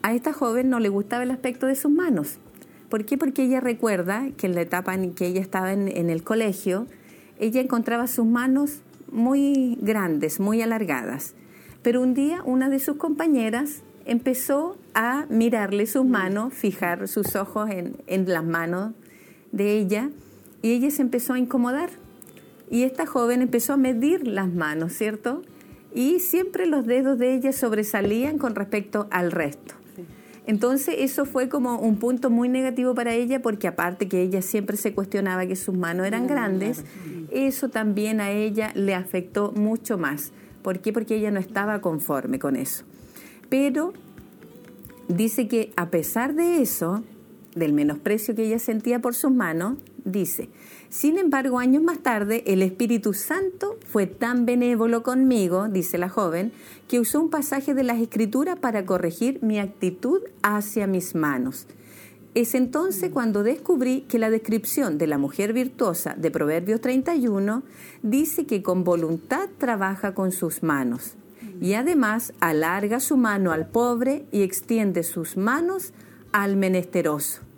[0.01, 2.39] A esta joven no le gustaba el aspecto de sus manos.
[2.89, 3.17] ¿Por qué?
[3.17, 6.87] Porque ella recuerda que en la etapa en que ella estaba en, el colegio,
[7.39, 8.81] ella encontraba sus manos
[9.13, 11.35] muy grandes, muy alargadas.
[11.83, 17.69] Pero un día una de sus compañeras empezó a mirarle sus manos, fijar sus ojos
[17.69, 18.91] en, en las manos
[19.53, 20.09] de ella,
[20.61, 21.91] y ella se empezó a incomodar.
[22.69, 25.43] Y esta joven empezó a medir las manos, ¿cierto?
[25.93, 29.75] Y siempre los dedos de ella sobresalían con respecto al resto.
[30.47, 34.75] Entonces eso fue como un punto muy negativo para ella porque aparte que ella siempre
[34.75, 36.83] se cuestionaba que sus manos eran grandes,
[37.29, 40.31] eso también a ella le afectó mucho más.
[40.63, 40.93] ¿Por qué?
[40.93, 42.83] Porque ella no estaba conforme con eso.
[43.49, 43.93] Pero
[45.07, 47.03] dice que a pesar de eso,
[47.55, 50.49] del menosprecio que ella sentía por sus manos, dice,
[50.91, 56.51] sin embargo, años más tarde, el Espíritu Santo fue tan benévolo conmigo, dice la joven,
[56.89, 61.65] que usó un pasaje de las Escrituras para corregir mi actitud hacia mis manos.
[62.35, 67.63] Es entonces cuando descubrí que la descripción de la mujer virtuosa de Proverbios 31
[68.03, 71.15] dice que con voluntad trabaja con sus manos
[71.61, 75.93] y además alarga su mano al pobre y extiende sus manos
[76.33, 77.50] al menesteroso.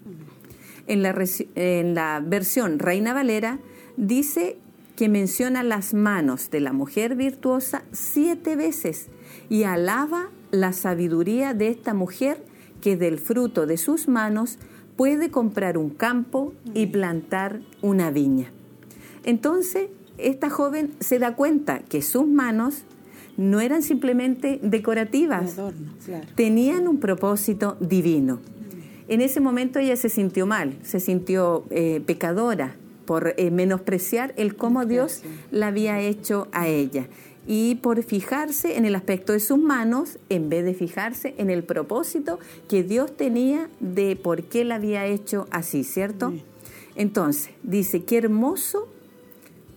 [0.88, 1.16] En la,
[1.56, 3.60] en la versión Reina Valera
[3.98, 4.58] dice
[4.96, 9.08] que menciona las manos de la mujer virtuosa siete veces
[9.50, 12.44] y alaba la sabiduría de esta mujer
[12.82, 14.60] que del fruto de sus manos
[14.96, 18.52] puede comprar un campo y plantar una viña.
[19.24, 22.84] Entonces, esta joven se da cuenta que sus manos
[23.36, 25.56] no eran simplemente decorativas,
[26.36, 28.40] tenían un propósito divino.
[29.08, 32.76] En ese momento ella se sintió mal, se sintió eh, pecadora
[33.06, 37.08] por eh, menospreciar el cómo Dios la había hecho a ella
[37.46, 41.64] y por fijarse en el aspecto de sus manos en vez de fijarse en el
[41.64, 42.40] propósito
[42.70, 46.34] que Dios tenía de por qué la había hecho así, ¿cierto?
[46.96, 48.88] Entonces, dice, qué hermoso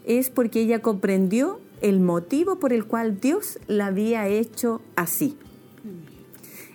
[0.04, 5.36] es porque ella comprendió el motivo por el cual Dios la había hecho así.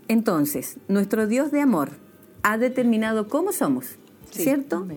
[0.07, 1.91] Entonces, nuestro Dios de amor,
[2.43, 3.97] ha determinado cómo somos,
[4.31, 4.87] ¿cierto?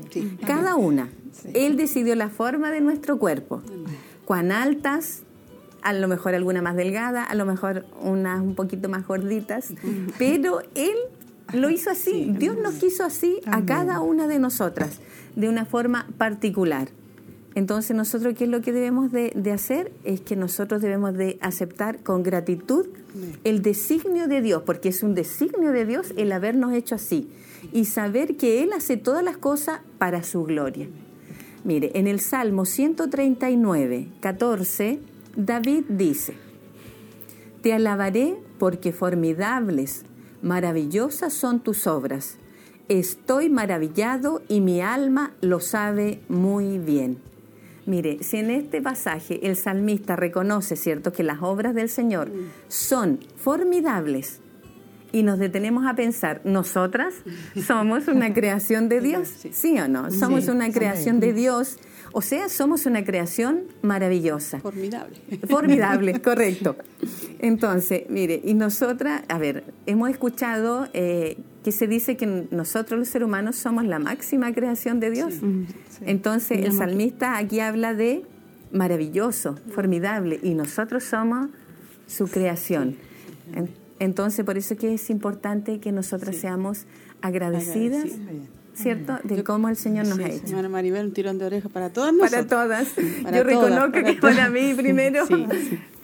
[0.46, 1.08] Cada una.
[1.52, 3.62] Él decidió la forma de nuestro cuerpo.
[4.24, 5.22] Cuán altas,
[5.82, 9.74] a lo mejor alguna más delgada, a lo mejor unas un poquito más gorditas,
[10.18, 10.96] pero Él
[11.52, 12.32] lo hizo así.
[12.38, 15.00] Dios nos quiso así a cada una de nosotras,
[15.36, 16.88] de una forma particular.
[17.54, 19.92] Entonces nosotros, ¿qué es lo que debemos de, hacer?
[20.02, 22.86] Es que nosotros debemos de aceptar con gratitud
[23.44, 27.28] el designio de Dios, porque es un designio de Dios el habernos hecho así,
[27.72, 30.88] y saber que Él hace todas las cosas para su gloria.
[31.62, 34.98] Mire, en el Salmo 139, 14,
[35.36, 36.34] David dice,
[37.62, 40.04] Te alabaré porque formidables,
[40.42, 42.36] maravillosas son tus obras.
[42.88, 47.33] Estoy maravillado y mi alma lo sabe muy bien.
[47.86, 52.30] Mire, si en este pasaje el salmista reconoce, ¿cierto?, que las obras del Señor
[52.68, 54.40] son formidables
[55.12, 57.14] y nos detenemos a pensar, nosotras
[57.66, 60.10] somos una creación de Dios, ¿sí o no?
[60.10, 61.78] Somos una creación de Dios,
[62.12, 64.60] o sea, somos una creación maravillosa.
[64.60, 65.16] Formidable.
[65.48, 66.76] Formidable, correcto.
[67.38, 73.08] Entonces, mire, y nosotras, a ver, hemos escuchado eh, que se dice que nosotros los
[73.08, 75.34] seres humanos somos la máxima creación de Dios.
[76.02, 78.22] Entonces el salmista aquí habla de
[78.70, 81.48] maravilloso, formidable, y nosotros somos
[82.06, 82.96] su creación.
[83.98, 86.84] Entonces por eso que es importante que nosotras seamos
[87.22, 88.10] agradecidas.
[88.74, 89.20] ¿Cierto?
[89.22, 90.48] De cómo el Señor nos ha hecho.
[90.48, 92.46] Señora Maribel, un tirón de oreja para todas nosotras.
[92.46, 92.88] Para todas.
[93.32, 95.24] Yo reconozco que para mí primero,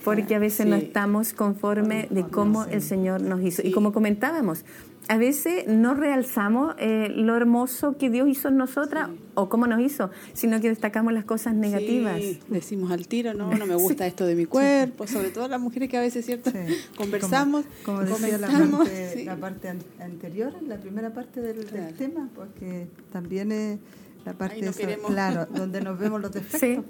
[0.04, 3.66] porque a veces no estamos conformes de cómo el Señor nos hizo.
[3.66, 4.64] Y como comentábamos,
[5.10, 9.80] a veces no realzamos eh, lo hermoso que Dios hizo en nosotras o cómo nos
[9.80, 12.20] hizo, sino que destacamos las cosas negativas.
[12.46, 15.88] decimos al tiro, no, no me gusta esto de mi cuerpo, sobre todo las mujeres
[15.88, 16.52] que a veces, ¿cierto?
[16.96, 23.50] Conversamos, como, decía la parte, la parte, anterior, la primera parte del, tema, porque también
[23.50, 23.80] es
[24.24, 24.60] la parte
[25.08, 26.84] claro, donde nos vemos los defectos,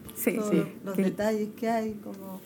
[0.84, 2.42] los detalles que hay, como,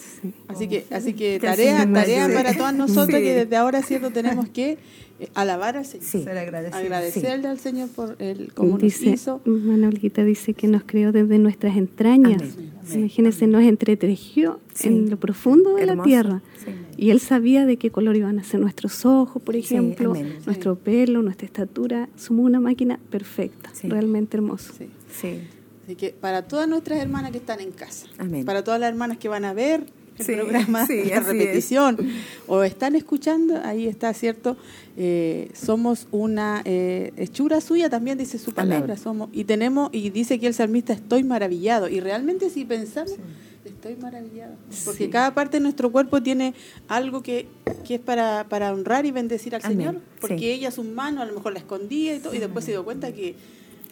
[0.47, 4.79] así que así que tarea tarea para todas nosotras que desde ahora cierto tenemos que
[5.35, 9.41] alabar al Señor, agradecerle al Señor por el cómo dice, nos hizo.
[9.45, 12.43] Manolita dice que nos creó desde nuestras entrañas.
[12.93, 16.43] Imagínense, nos entretejió en lo profundo de la tierra.
[16.97, 20.15] Y él sabía de qué color iban a ser nuestros ojos, por ejemplo,
[20.47, 22.09] nuestro pelo, nuestra estatura.
[22.17, 24.73] Somos una máquina perfecta, realmente hermoso.
[25.85, 28.07] Así que para todas nuestras hermanas que están en casa,
[28.45, 29.87] para todas las hermanas que van a ver
[30.19, 31.99] el programa de repetición.
[32.47, 34.57] O están escuchando, ahí está, ¿cierto?
[34.97, 40.39] Eh, somos una eh, hechura suya, también dice su palabra, somos y tenemos y dice
[40.39, 41.89] que el salmista estoy maravillado.
[41.89, 43.15] Y realmente si pensamos
[43.65, 44.55] estoy maravillado.
[44.85, 46.55] Porque cada parte de nuestro cuerpo tiene
[46.89, 47.47] algo que,
[47.87, 51.35] que es para, para honrar y bendecir al Señor, porque ella sus manos a lo
[51.35, 53.37] mejor la escondía y todo y después se dio cuenta que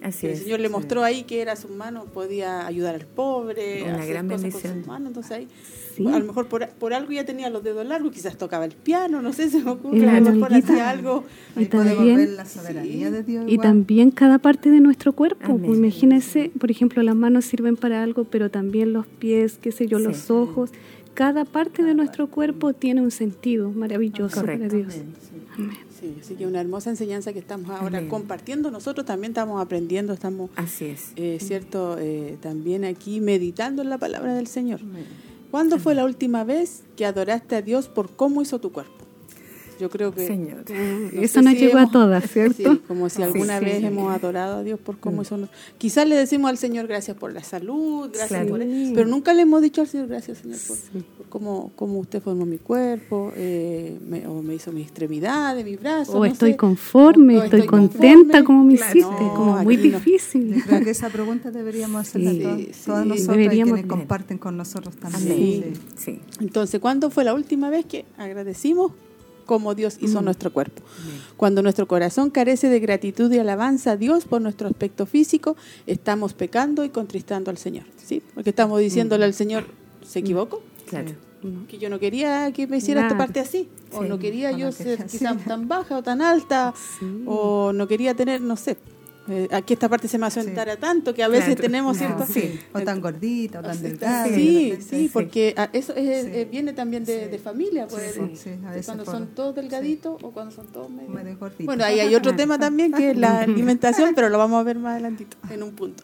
[0.05, 4.29] el Señor le mostró ahí que era su mano, podía ayudar al pobre, una gran
[4.29, 4.85] bendición.
[5.07, 5.49] entonces ahí
[6.01, 9.23] a lo mejor por, por, algo ya tenía los dedos largos, quizás tocaba el piano,
[9.23, 11.25] no sé, se me ocurre, a lo mejor hacía algo.
[11.57, 13.45] Y también, la soberanía de Dios.
[13.47, 15.59] Y también cada parte de nuestro cuerpo.
[15.63, 19.99] Imagínense, por ejemplo, las manos sirven para algo, pero también los pies, qué sé yo,
[19.99, 20.71] los ojos.
[21.15, 24.95] Cada parte de nuestro cuerpo tiene un sentido maravilloso para Dios.
[25.55, 25.92] Amén.
[26.03, 28.73] Sí, así que una hermosa enseñanza que estamos ahora compartiendo.
[28.73, 31.13] Nosotros también estamos aprendiendo, estamos, así es.
[31.15, 34.81] Eh, cierto, eh, también aquí meditando en la palabra del Señor.
[35.53, 39.02] ¿Cuándo fue la última vez que adoraste a Dios por cómo hizo tu cuerpo?
[39.83, 40.65] Yo creo que Señor.
[41.13, 42.81] eso nos llegó a todas, ¿cierto?
[42.87, 45.37] como si alguna vez hemos adorado a Dios por cómo hizo.
[45.77, 49.61] Quizás le decimos al Señor gracias por la salud, gracias por pero nunca le hemos
[49.61, 54.41] dicho al Señor gracias, Señor, por, cómo, cómo, usted formó mi cuerpo, eh, me, o
[54.41, 56.15] me hizo mis extremidades, mis brazos.
[56.15, 59.03] O estoy conforme, estoy, contenta como me hiciste,
[59.35, 60.63] como muy difícil.
[60.65, 62.31] creo que esa pregunta deberíamos hacerla
[62.87, 65.73] todos, nosotros y quienes comparten con nosotros también.
[65.97, 66.21] Sí.
[66.39, 68.93] Entonces, ¿cuándo fue la última vez que agradecimos
[69.53, 70.25] como Dios hizo mm.
[70.25, 70.83] nuestro cuerpo.
[71.37, 76.33] Cuando nuestro corazón carece de gratitud y alabanza a Dios por nuestro aspecto físico, estamos
[76.33, 77.85] pecando y contristando al Señor.
[78.03, 78.23] ¿sí?
[78.33, 79.67] Porque estamos diciéndole al Señor,
[80.07, 80.23] ¿se mm.
[80.23, 80.63] equivocó?
[80.87, 81.11] Claro.
[81.69, 85.05] Que yo no quería que me hiciera esta parte así, o no quería yo ser
[85.05, 86.73] quizás tan baja o tan alta,
[87.27, 88.79] o no quería tener, no sé,
[89.29, 92.25] eh, aquí esta parte se me asentara tanto que a veces tenemos cierto
[92.73, 97.87] o tan gordita o tan delgada sí sí porque eso es, viene también de, familia
[97.87, 98.19] pues,
[98.85, 102.93] cuando son todos delgaditos o cuando son todos medio, bueno ahí hay otro tema también
[102.93, 106.03] que es la alimentación pero lo vamos a ver más adelantito en un punto.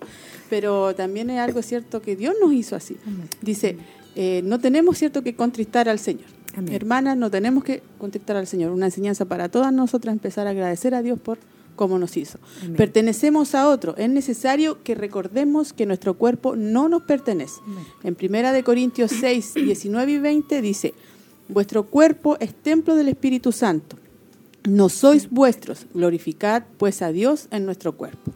[0.51, 2.97] Pero también es algo cierto que Dios nos hizo así.
[3.43, 3.77] Dice
[4.17, 6.27] eh, no tenemos cierto que contristar al Señor
[6.71, 8.73] Hermanas, no tenemos que contristar al Señor.
[8.73, 11.39] Una enseñanza para todas nosotras, empezar a agradecer a Dios por
[11.79, 12.39] como nos hizo.
[12.77, 13.97] Pertenecemos a otro.
[13.97, 17.61] Es necesario que recordemos que nuestro cuerpo no nos pertenece.
[18.03, 20.93] En Primera de Corintios 6, 19 y 20 dice,
[21.49, 23.97] vuestro cuerpo es templo del Espíritu Santo.
[24.69, 28.33] No sois vuestros, glorificad pues a Dios en nuestro cuerpo.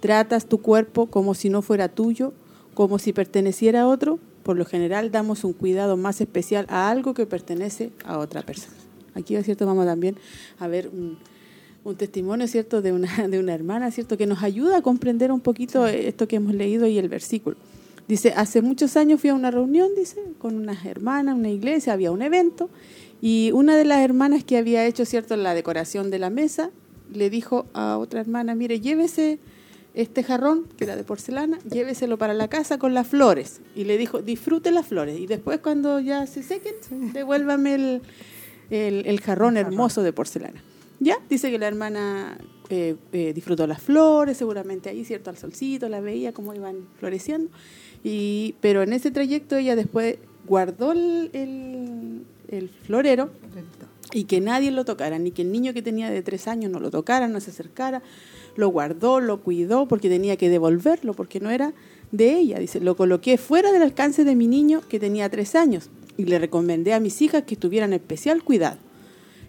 [0.00, 2.34] Tratas tu cuerpo como si no fuera tuyo,
[2.74, 4.18] como si perteneciera a otro.
[4.42, 8.76] Por lo general damos un cuidado más especial a algo que pertenece a otra persona.
[9.14, 10.16] Aquí, es cierto, vamos también
[10.58, 11.16] a ver un,
[11.84, 15.40] un testimonio, ¿cierto?, de una, de una hermana, ¿cierto?, que nos ayuda a comprender un
[15.40, 17.56] poquito esto que hemos leído y el versículo.
[18.08, 22.10] Dice, hace muchos años fui a una reunión, dice, con unas hermanas, una iglesia, había
[22.10, 22.68] un evento,
[23.22, 26.70] y una de las hermanas que había hecho, ¿cierto?, la decoración de la mesa,
[27.12, 29.38] le dijo a otra hermana, mire, llévese
[29.94, 33.60] este jarrón, que era de porcelana, lléveselo para la casa con las flores.
[33.76, 35.20] Y le dijo, disfrute las flores.
[35.20, 36.74] Y después cuando ya se sequen,
[37.12, 38.02] devuélvame el,
[38.70, 40.60] el jarrón hermoso de porcelana.
[41.00, 42.38] Ya, dice que la hermana
[42.70, 45.30] eh, eh, disfrutó las flores, seguramente ahí, ¿cierto?
[45.30, 47.50] Al solcito, la veía cómo iban floreciendo.
[48.02, 50.16] Y, pero en ese trayecto ella después
[50.46, 53.30] guardó el, el, florero
[54.12, 56.80] y que nadie lo tocara, ni que el niño que tenía de tres años no
[56.80, 58.02] lo tocara, no se acercara.
[58.56, 61.74] Lo guardó, lo cuidó porque tenía que devolverlo, porque no era
[62.12, 62.58] de ella.
[62.58, 66.38] Dice, lo coloqué fuera del alcance de mi niño que tenía tres años y le
[66.38, 68.78] recomendé a mis hijas que tuvieran especial cuidado.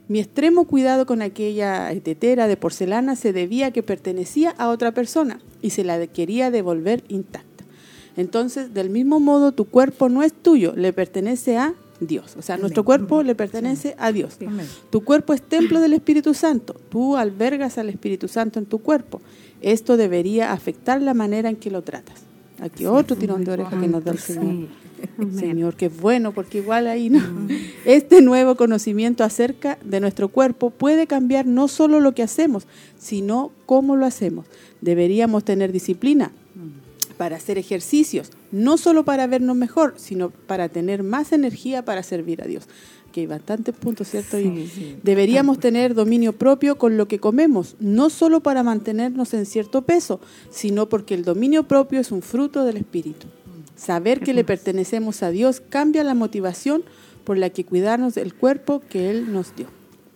[0.08, 4.94] Mi extremo cuidado con aquella tetera de porcelana se debía a que pertenecía a otra
[4.94, 7.64] persona y se la quería devolver intacta.
[8.16, 12.36] Entonces, del mismo modo, tu cuerpo no es tuyo, le pertenece a Dios.
[12.38, 14.38] O sea, nuestro cuerpo le pertenece a Dios.
[14.90, 16.76] Tu cuerpo es templo del Espíritu Santo.
[16.90, 19.22] Tú albergas al Espíritu Santo en tu cuerpo.
[19.62, 22.22] Esto debería afectar la manera en que lo tratas.
[22.60, 24.68] Aquí otro tirón de oreja que nos da el Señor.
[25.38, 27.22] Señor, qué bueno, porque igual ahí no.
[27.86, 32.66] Este nuevo conocimiento acerca de nuestro cuerpo puede cambiar no solo lo que hacemos,
[32.98, 34.46] sino cómo lo hacemos.
[34.82, 36.32] Deberíamos tener disciplina
[37.18, 42.42] para hacer ejercicios, no solo para vernos mejor, sino para tener más energía para servir
[42.42, 42.68] a Dios.
[43.16, 44.38] Que hay bastantes puntos, ¿cierto?
[44.38, 49.84] y deberíamos tener dominio propio con lo que comemos, no solo para mantenernos en cierto
[49.84, 53.28] peso, sino porque el dominio propio es un fruto del Espíritu.
[53.78, 56.84] Saber que le pertenecemos a Dios cambia la motivación
[57.24, 59.68] por la que cuidarnos del cuerpo que Él nos dio.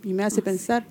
[0.04, 0.86] Y me hace pensar,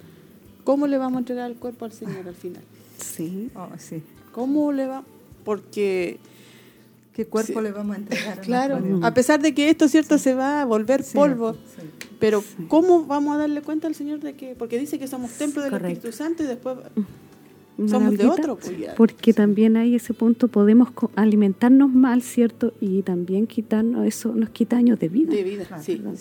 [0.65, 2.63] ¿cómo le vamos a entregar el cuerpo al Señor al final?
[2.97, 4.03] Sí, oh, sí.
[4.33, 5.05] ¿Cómo le va?
[5.45, 6.21] Porque...
[7.19, 8.41] ¿Qué cuerpo le vamos a entregar?
[8.43, 11.57] claro, a pesar de que esto, ¿cierto?, se va a volver polvo.
[12.21, 14.55] Pero ¿cómo vamos a darle cuenta al Señor de que...?
[14.55, 16.77] Porque dice que somos templo del Espíritu Santo y después
[17.89, 18.57] somos de otro.
[18.57, 22.73] Pues, porque también hay ese punto, podemos alimentarnos mal, ¿cierto?
[22.81, 25.35] Y también quitarnos, eso nos quita años de vida.
[25.35, 26.01] De vida, sí,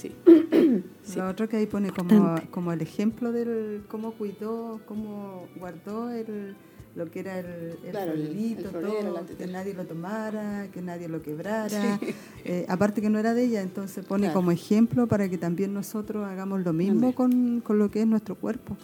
[1.04, 1.20] sí.
[1.20, 6.56] Lo otro que ahí pone como, como el ejemplo del cómo cuidó, cómo guardó el
[6.98, 12.00] lo que era el, el, todo, que nadie lo tomara, que nadie lo quebrara.
[12.50, 16.26] Eh, aparte que no era de ella, entonces pone como ejemplo para que también nosotros
[16.26, 18.78] hagamos lo mismo con, con lo que es nuestro cuerpo.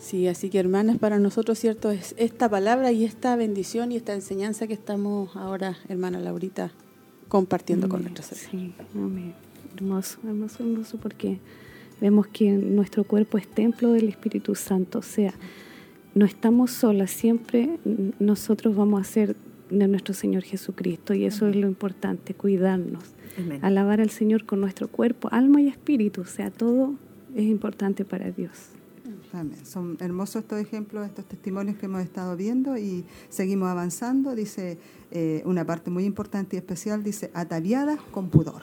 [0.00, 1.90] Sí, así que hermanas, para nosotros, ¿cierto?
[1.90, 6.72] Es esta palabra y esta bendición y esta enseñanza que estamos ahora, hermana Laurita,
[7.28, 9.34] compartiendo con nuestros Sí, amén.
[9.76, 11.38] Hermoso, hermoso, hermoso, porque
[12.00, 15.34] vemos que nuestro cuerpo es templo del Espíritu Santo, o sea,
[16.16, 17.78] no estamos solas, siempre
[18.18, 19.36] nosotros vamos a ser
[19.68, 23.04] de nuestro Señor Jesucristo y eso es lo importante, cuidarnos,
[23.60, 26.94] alabar al Señor con nuestro cuerpo, alma y espíritu, o sea, todo
[27.34, 28.70] es importante para Dios.
[29.64, 34.34] Son hermosos estos ejemplos, estos testimonios que hemos estado viendo y seguimos avanzando.
[34.34, 34.78] Dice
[35.10, 38.62] eh, una parte muy importante y especial, dice, ataviadas con pudor.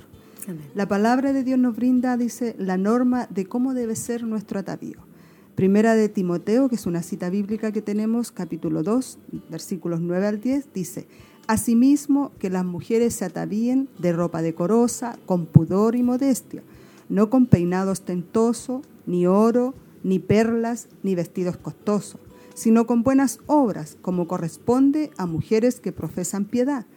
[0.73, 5.12] La palabra de Dios nos brinda, dice, la norma de cómo debe ser nuestro atavío.
[5.55, 9.19] Primera de Timoteo, que es una cita bíblica que tenemos, capítulo 2,
[9.51, 11.05] versículos 9 al 10, dice,
[11.45, 16.63] Asimismo, que las mujeres se atavíen de ropa decorosa, con pudor y modestia,
[17.07, 22.19] no con peinado ostentoso, ni oro, ni perlas, ni vestidos costosos,
[22.55, 26.87] sino con buenas obras, como corresponde a mujeres que profesan piedad.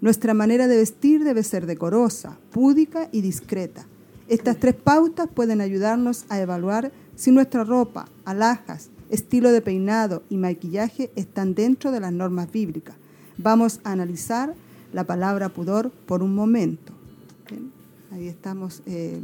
[0.00, 3.86] Nuestra manera de vestir debe ser decorosa, púdica y discreta.
[4.28, 10.36] Estas tres pautas pueden ayudarnos a evaluar si nuestra ropa, alhajas, estilo de peinado y
[10.36, 12.96] maquillaje están dentro de las normas bíblicas.
[13.38, 14.54] Vamos a analizar
[14.92, 16.92] la palabra pudor por un momento.
[18.12, 18.82] Ahí estamos.
[18.86, 19.20] Eh,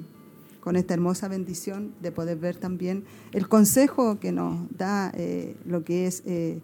[0.61, 5.85] con esta hermosa bendición de poder ver también el consejo que nos da eh, lo
[5.85, 6.61] que es eh,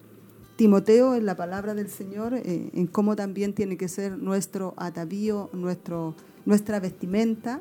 [0.55, 6.15] Timoteo en la palabra del Señor, en cómo también tiene que ser nuestro atavío, nuestro,
[6.47, 7.59] nuestra vestimenta,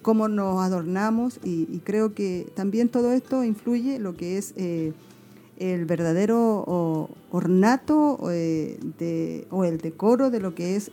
[0.00, 7.10] cómo nos adornamos y, creo que también todo esto influye lo que es el verdadero
[7.30, 10.90] ornato de, o el decoro de lo que es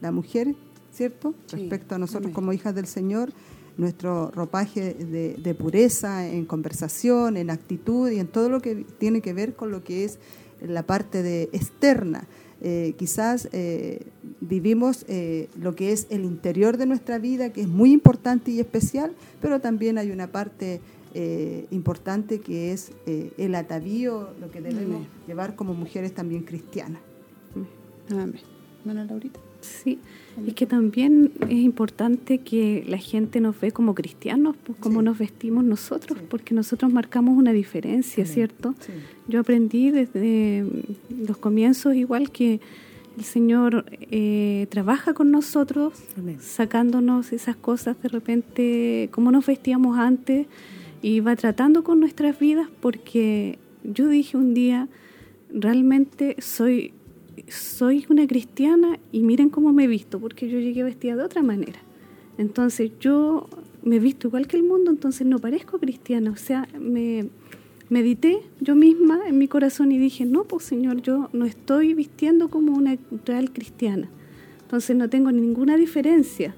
[0.00, 0.56] la mujer,
[0.92, 1.32] ¿cierto?
[1.52, 3.32] Respecto a nosotros como hijas del Señor,
[3.76, 9.32] nuestro ropaje de, pureza en conversación, en actitud y en todo lo que tiene que
[9.32, 10.18] ver con lo que es
[10.60, 12.26] la parte de externa.
[12.62, 14.06] Eh, quizás eh,
[14.40, 18.60] vivimos eh, lo que es el interior de nuestra vida, que es muy importante y
[18.60, 20.80] especial, pero también hay una parte
[21.70, 27.00] importante que es el atavío, lo que debemos llevar como mujeres también cristianas.
[28.10, 28.34] Amén.
[28.84, 29.40] Laurita.
[29.66, 29.98] Sí,
[30.44, 35.18] y que también es importante que la gente nos ve como cristianos, pues como nos
[35.18, 38.74] vestimos nosotros, porque nosotros marcamos una diferencia, ¿cierto?
[39.28, 40.64] Yo aprendí desde
[41.08, 42.60] los comienzos igual que
[43.16, 45.94] el Señor eh, trabaja con nosotros,
[46.40, 50.46] sacándonos esas cosas de repente, como nos vestíamos antes,
[51.00, 54.88] y va tratando con nuestras vidas, porque yo dije un día,
[55.50, 56.92] realmente soy
[57.48, 61.42] soy una cristiana y miren cómo me he visto, porque yo llegué vestida de otra
[61.42, 61.80] manera.
[62.38, 63.48] Entonces yo
[63.82, 66.30] me he visto igual que el mundo, entonces no parezco cristiana.
[66.30, 67.28] O sea, me
[67.88, 72.48] medité yo misma en mi corazón y dije, no, pues Señor, yo no estoy vistiendo
[72.48, 74.08] como una real cristiana.
[74.62, 76.54] Entonces no tengo ninguna diferencia.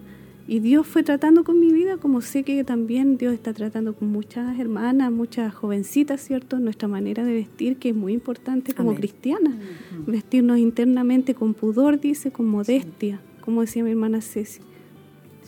[0.51, 4.09] Y Dios fue tratando con mi vida como sé que también Dios está tratando con
[4.09, 6.59] muchas hermanas, muchas jovencitas, ¿cierto?
[6.59, 9.55] Nuestra manera de vestir, que es muy importante como cristiana.
[10.07, 14.62] Vestirnos internamente con pudor, dice, con modestia, como decía mi hermana Ceci.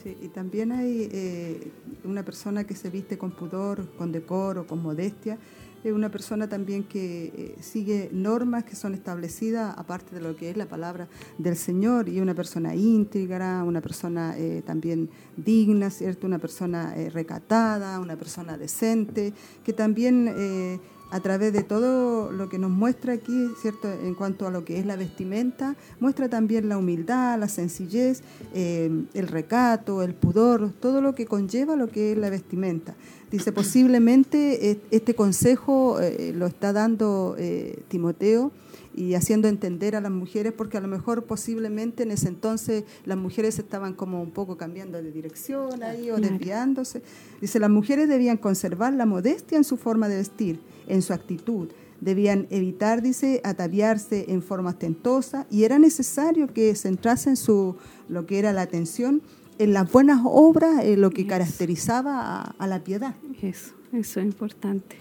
[0.02, 1.70] Sí, y también hay eh,
[2.04, 5.38] una persona que se viste con pudor, con decoro, con modestia,
[5.82, 10.50] es una persona también que eh, sigue normas que son establecidas aparte de lo que
[10.50, 11.08] es la palabra
[11.38, 16.26] del Señor y una persona íntegra, una persona eh, también digna, ¿cierto?
[16.26, 19.32] Una persona eh, recatada, una persona decente,
[19.64, 23.90] que también a través de todo lo que nos muestra aquí, ¿cierto?
[23.90, 28.22] En cuanto a lo que es la vestimenta, muestra también la humildad, la sencillez,
[28.54, 32.94] el recato, el pudor, todo lo que conlleva lo que es la vestimenta.
[33.30, 38.50] Dice, posiblemente este consejo eh, lo está dando eh, Timoteo
[38.92, 43.16] y haciendo entender a las mujeres, porque a lo mejor posiblemente en ese entonces las
[43.16, 47.02] mujeres estaban como un poco cambiando de dirección ahí o desviándose.
[47.40, 50.58] Dice, las mujeres debían conservar la modestia en su forma de vestir,
[50.88, 51.68] en su actitud.
[52.00, 57.76] Debían evitar, dice, ataviarse en forma ostentosa y era necesario que centrasen su,
[58.08, 59.22] lo que era la atención
[59.60, 63.14] en las buenas obras eh, lo que caracterizaba a, la piedad.
[63.42, 64.96] Eso, eso es importante.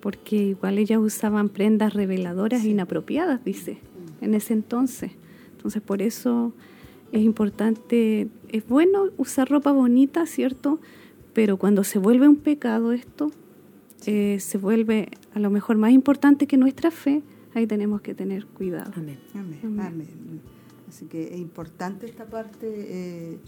[0.00, 3.78] Porque igual ellas usaban prendas reveladoras inapropiadas, dice,
[4.20, 5.10] en ese entonces.
[5.56, 6.52] Entonces por eso
[7.10, 10.80] es importante, es bueno usar ropa bonita, ¿cierto?
[11.32, 13.32] Pero cuando se vuelve un pecado esto,
[14.06, 17.22] eh, se vuelve a lo mejor más importante que nuestra fe,
[17.54, 18.92] ahí tenemos que tener cuidado.
[18.94, 19.18] Amén.
[19.34, 20.40] Amén.
[20.88, 22.66] Así que es importante esta parte.
[22.68, 23.38] Eh,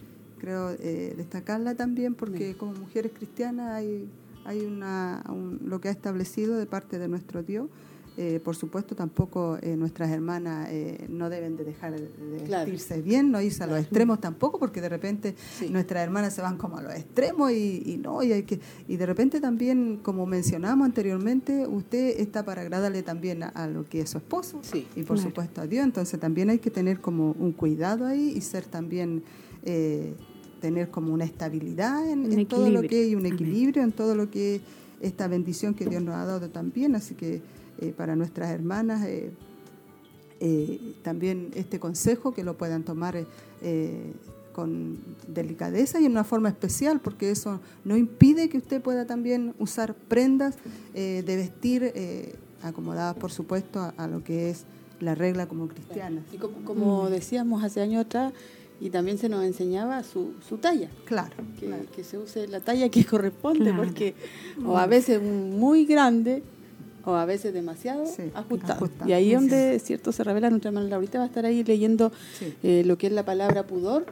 [0.45, 4.07] creo eh, destacarla también porque como mujeres cristianas hay,
[4.45, 5.25] hay una,
[5.65, 7.69] lo que ha establecido de parte de nuestro Dios.
[8.17, 10.69] Eh, por supuesto, tampoco eh, nuestras hermanas
[11.09, 12.09] no deben de dejar de
[12.49, 15.35] vestirse bien, no irse a los extremos tampoco, porque de repente
[15.71, 19.07] nuestras hermanas se van como a los extremos y, no, y, hay que, y de
[19.07, 24.19] repente también, como mencionamos anteriormente, usted está para agradarle también a, lo que es su
[24.19, 24.61] esposo
[24.95, 28.41] y por supuesto a Dios, entonces también hay que tener como un cuidado ahí y
[28.43, 29.25] ser también
[30.65, 34.63] tener como una estabilidad en, todo lo que y un equilibrio en todo lo que
[35.03, 36.95] esta bendición que Dios nos ha dado también.
[36.95, 37.43] Así que
[37.83, 39.31] eh, para nuestras hermanas eh,
[40.41, 43.27] eh, también este consejo que lo puedan tomar
[44.55, 44.97] con
[45.29, 49.95] delicadeza y en una forma especial, porque eso no impide que usted pueda también usar
[49.95, 50.57] prendas
[50.95, 51.93] de vestir
[52.63, 54.65] acomodadas, por supuesto, a, lo que es
[55.01, 56.23] la regla como cristiana.
[56.33, 58.33] Y como, como decíamos hace años atrás,
[58.85, 60.91] y también se nos enseñaba su, su talla.
[61.07, 61.35] Claro
[61.97, 64.15] que, se use la talla que corresponde, porque
[64.63, 66.43] o a veces muy grande
[67.07, 68.05] o a veces demasiado
[68.35, 68.91] ajustado.
[69.07, 72.13] Y ahí es donde cierto se revela nuestra hermana Laurita va a estar ahí leyendo
[72.63, 74.05] eh, lo que es la palabra pudor.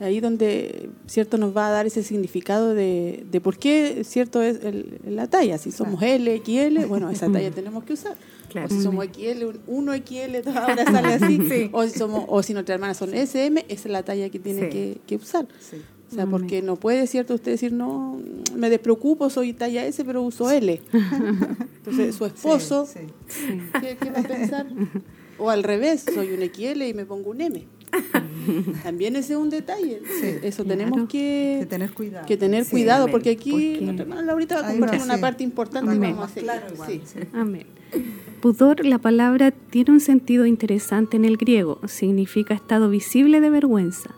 [0.00, 4.58] Ahí donde cierto nos va a dar ese significado de, de por qué cierto es
[5.04, 5.58] la talla.
[5.58, 8.16] Si somos L, XL, bueno esa talla tenemos que usar
[8.62, 11.70] o si somos XL, 1XL, ahora sale así.
[11.72, 14.68] O, si somos, o si nuestras hermanas son SM, esa es la talla que tiene
[14.68, 15.46] que, que, usar.
[16.10, 17.34] O sea, porque no puede, ¿cierto?
[17.34, 18.20] Usted decir, no,
[18.54, 20.80] me despreocupo, soy talla S, pero uso L.
[20.92, 22.88] Entonces, su esposo,
[23.80, 24.66] ¿qué, va a pensar?
[25.38, 27.66] O al revés, soy un XL y me pongo un M.
[28.82, 30.02] También ese es un detalle.
[30.42, 32.26] Eso tenemos que, que, tener cuidado.
[32.26, 35.90] Que tener cuidado, porque aquí nuestra hermana Laurita va a compartir una parte importante.
[35.90, 36.16] Amén.
[37.32, 37.66] Amén.
[38.44, 41.80] Pudor, la palabra tiene un sentido interesante en el griego.
[41.86, 44.10] Significa estado visible de vergüenza.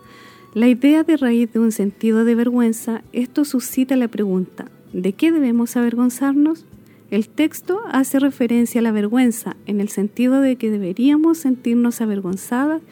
[0.53, 5.31] La idea de raíz de un sentido de vergüenza, esto suscita la pregunta, ¿de qué
[5.31, 6.65] debemos avergonzarnos?
[7.13, 12.83] El texto hace referencia a la vergüenza en el sentido de que deberíamos sentirnos avergonzadas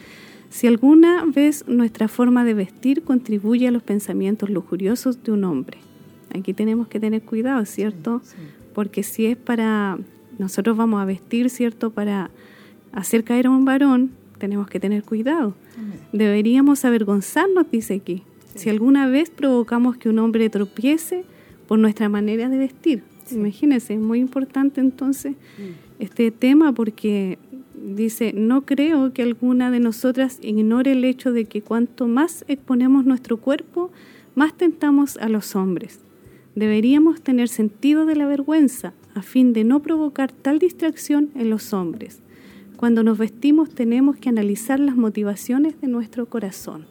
[0.51, 5.78] si alguna vez nuestra forma de vestir contribuye a los pensamientos lujuriosos de un hombre.
[6.32, 8.22] Aquí tenemos que tener cuidado, ¿cierto?
[8.72, 9.99] Porque si es para,
[10.39, 11.91] nosotros vamos a vestir, ¿cierto?
[11.91, 12.30] Para
[12.93, 15.55] hacer caer a un varón, tenemos que tener cuidado.
[16.12, 18.22] Deberíamos avergonzarnos, dice aquí,
[18.55, 21.24] si alguna vez provocamos que un hombre tropiece
[21.66, 23.03] por nuestra manera de vestir.
[23.32, 26.03] Imagínense, es muy importante entonces mm.
[26.03, 27.39] este tema porque
[27.74, 33.05] dice, no creo que alguna de nosotras ignore el hecho de que cuanto más exponemos
[33.05, 33.91] nuestro cuerpo,
[34.35, 36.01] más tentamos a los hombres.
[36.55, 41.72] Deberíamos tener sentido de la vergüenza a fin de no provocar tal distracción en los
[41.72, 42.20] hombres.
[42.76, 46.86] Cuando nos vestimos tenemos que analizar las motivaciones de nuestro corazón.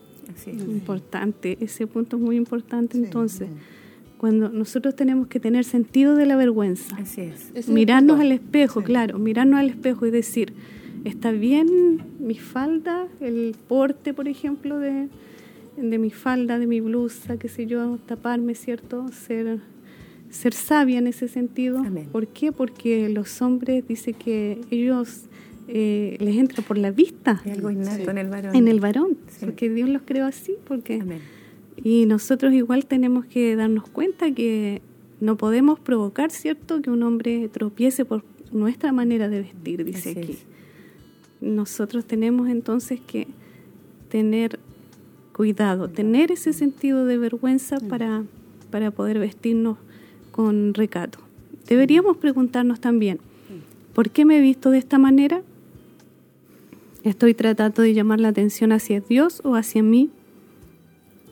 [0.48, 3.50] Importante, ese punto es muy importante entonces
[4.24, 6.96] cuando nosotros tenemos que tener sentido de la vergüenza.
[6.96, 7.68] Así es.
[7.68, 10.54] Mirarnos al espejo, claro, mirarnos al espejo y decir,
[11.04, 15.10] ¿está bien mi falda, el porte, por ejemplo, de,
[15.76, 19.10] de mi falda, de mi blusa, qué sé yo, taparme, ¿cierto?
[19.10, 19.60] Ser,
[20.34, 21.84] ser sabia en ese sentido.
[22.12, 22.52] ¿Por qué?
[22.52, 25.24] Porque los hombres, dice que ellos
[25.68, 27.42] eh, les entra por la vista.
[27.46, 28.56] algo innato en el varón.
[28.56, 31.02] En el varón, porque Dios los creó así, porque...
[31.02, 31.20] Amén
[31.82, 34.82] y nosotros igual tenemos que darnos cuenta que
[35.20, 40.38] no podemos provocar, ¿cierto?, que un hombre tropiece por nuestra manera de vestir, dice aquí.
[41.42, 43.28] Nosotros tenemos entonces que
[44.10, 44.60] tener
[45.34, 47.88] cuidado, tener ese sentido de vergüenza mm.
[47.88, 48.24] para,
[48.70, 49.78] para poder vestirnos
[50.34, 51.20] con recato.
[51.70, 53.20] Deberíamos preguntarnos también.
[53.94, 55.42] ¿por qué me he visto de esta manera?
[57.04, 60.10] ¿Estoy tratando de llamar la atención hacia Dios o hacia mí?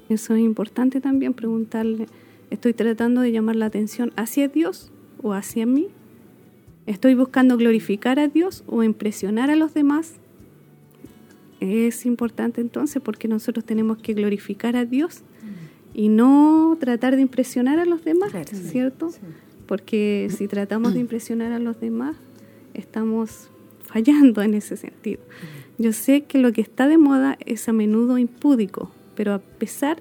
[0.10, 2.08] Eso es importante también preguntarle,
[2.50, 4.92] ¿estoy tratando de llamar la atención hacia Dios
[5.24, 5.88] o hacia mí?
[6.86, 10.16] ¿Estoy buscando glorificar a Dios o impresionar a los demás?
[11.60, 15.24] Es importante entonces porque nosotros tenemos que glorificar a Dios
[15.94, 19.12] y no tratar de impresionar a los demás, ¿cierto?
[19.66, 22.16] Porque si tratamos de impresionar a los demás,
[22.74, 23.50] estamos
[23.86, 25.22] fallando en ese sentido.
[25.78, 29.98] Yo sé que lo que está de moda es a menudo impúdico, pero a pesar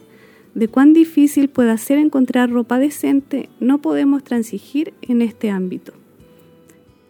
[0.54, 5.92] de cuán difícil pueda ser encontrar ropa decente, no podemos transigir en este ámbito.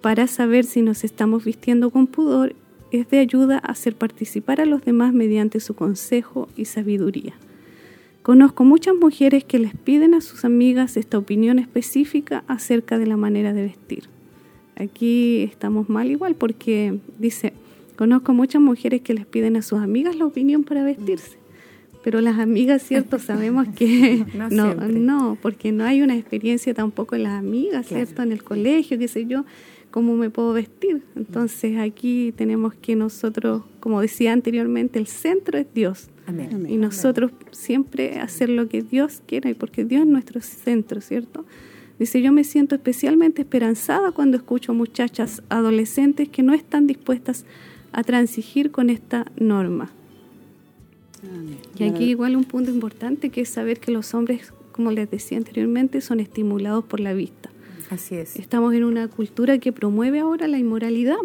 [0.00, 2.54] Para saber si nos estamos vistiendo con pudor,
[2.90, 7.34] es de ayuda hacer participar a los demás mediante su consejo y sabiduría.
[8.30, 13.16] Conozco muchas mujeres que les piden a sus amigas esta opinión específica acerca de la
[13.16, 14.04] manera de vestir.
[14.76, 17.54] Aquí estamos mal igual porque dice,
[17.96, 21.38] conozco muchas mujeres que les piden a sus amigas la opinión para vestirse
[22.04, 23.18] pero las amigas, ¿cierto?
[23.18, 28.22] Sabemos que no, no, porque no hay una experiencia tampoco en las amigas, ¿cierto?
[28.22, 29.44] En el colegio, qué sé yo,
[29.90, 31.02] cómo me puedo vestir.
[31.16, 36.08] Entonces aquí tenemos que nosotros, como decía anteriormente, el centro es Dios.
[36.68, 41.44] Y nosotros siempre hacer lo que Dios quiera, y porque Dios es nuestro centro, ¿cierto?
[41.98, 47.44] Dice, yo me siento especialmente esperanzada cuando escucho muchachas adolescentes que no están dispuestas
[47.90, 49.90] a transigir con esta norma
[51.78, 55.38] y aquí igual un punto importante que es saber que los hombres, como les decía
[55.38, 57.50] anteriormente, son estimulados por la vista.
[57.90, 58.36] Así es.
[58.36, 61.16] Estamos en una cultura que promueve ahora la inmoralidad,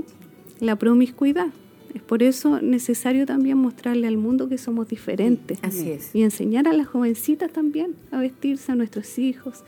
[0.60, 1.48] la promiscuidad.
[1.94, 5.60] Es por eso necesario también mostrarle al mundo que somos diferentes.
[5.62, 6.14] Así es.
[6.14, 9.64] Y enseñar a las jovencitas también a vestirse, a nuestros hijos,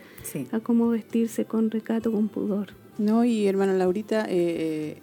[0.52, 2.70] a cómo vestirse con recato, con pudor.
[2.98, 4.98] No, y hermana Laurita, eh,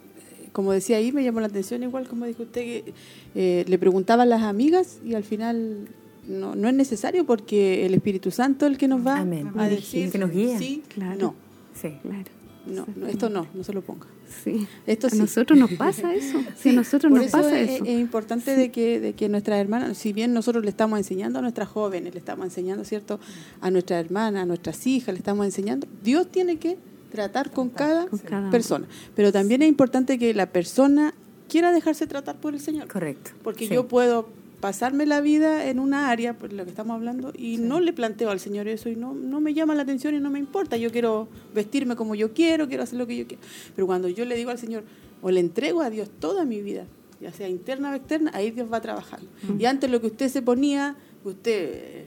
[0.51, 2.93] como decía ahí, me llamó la atención, igual como dijo usted, que
[3.33, 5.87] eh, le preguntaba a las amigas y al final
[6.27, 10.11] no, no es necesario porque el Espíritu Santo es el que nos va a decir.
[10.11, 10.59] que nos guía.
[10.59, 11.19] Sí, claro.
[11.19, 11.44] No.
[11.79, 11.97] Sí.
[12.01, 12.31] Claro.
[12.65, 14.07] No, esto no, no se lo ponga.
[14.43, 14.67] Sí.
[14.87, 16.43] Esto a nosotros nos pasa eso.
[16.57, 17.85] Sí, a nosotros nos pasa es, eso.
[17.85, 21.41] Es importante de que de que nuestras hermanas, si bien nosotros le estamos enseñando a
[21.43, 23.19] nuestras jóvenes, le estamos enseñando, ¿cierto?
[23.61, 26.77] A nuestras hermanas, a nuestras hijas, le estamos enseñando, Dios tiene que
[27.11, 28.07] tratar con cada,
[28.49, 28.87] persona.
[29.15, 31.13] Pero también es importante que la persona
[31.47, 32.87] quiera dejarse tratar por el Señor.
[32.87, 33.31] Correcto.
[33.43, 34.27] Porque yo puedo
[34.65, 38.31] pasarme la vida en una área, por lo que estamos hablando, y no le planteo
[38.31, 40.75] al Señor eso y no, no me llama la atención y no me importa.
[40.75, 43.43] Yo quiero vestirme como yo quiero, quiero hacer lo que yo quiero.
[43.75, 44.83] Pero cuando yo le digo al Señor,
[45.21, 46.87] o le entrego a Dios toda mi vida,
[47.21, 49.19] ya sea interna o externa, ahí Dios va a trabajar.
[49.59, 52.05] Y antes lo que usted se ponía, usted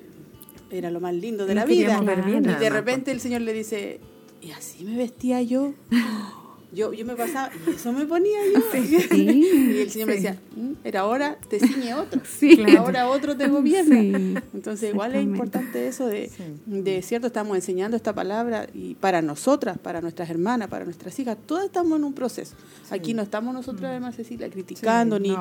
[0.72, 2.02] era lo más lindo de la vida.
[2.26, 4.00] y de repente el Señor le dice,
[4.42, 5.74] ¿y así me vestía yo?
[6.70, 8.60] Yo, yo me pasaba, y eso me ponía yo.
[9.16, 12.20] y el Señor me decía, mm, era ahora te ciñe otro.
[12.78, 14.42] Ahora otro te gobierna.
[14.52, 16.30] Entonces, igual es importante eso de,
[16.66, 21.38] de, cierto, estamos enseñando esta palabra y para nosotras, para nuestras hermanas, para nuestras hijas,
[21.46, 22.54] todas estamos en un proceso.
[22.90, 25.34] Aquí no estamos nosotros, además, Cecilia, criticando ni,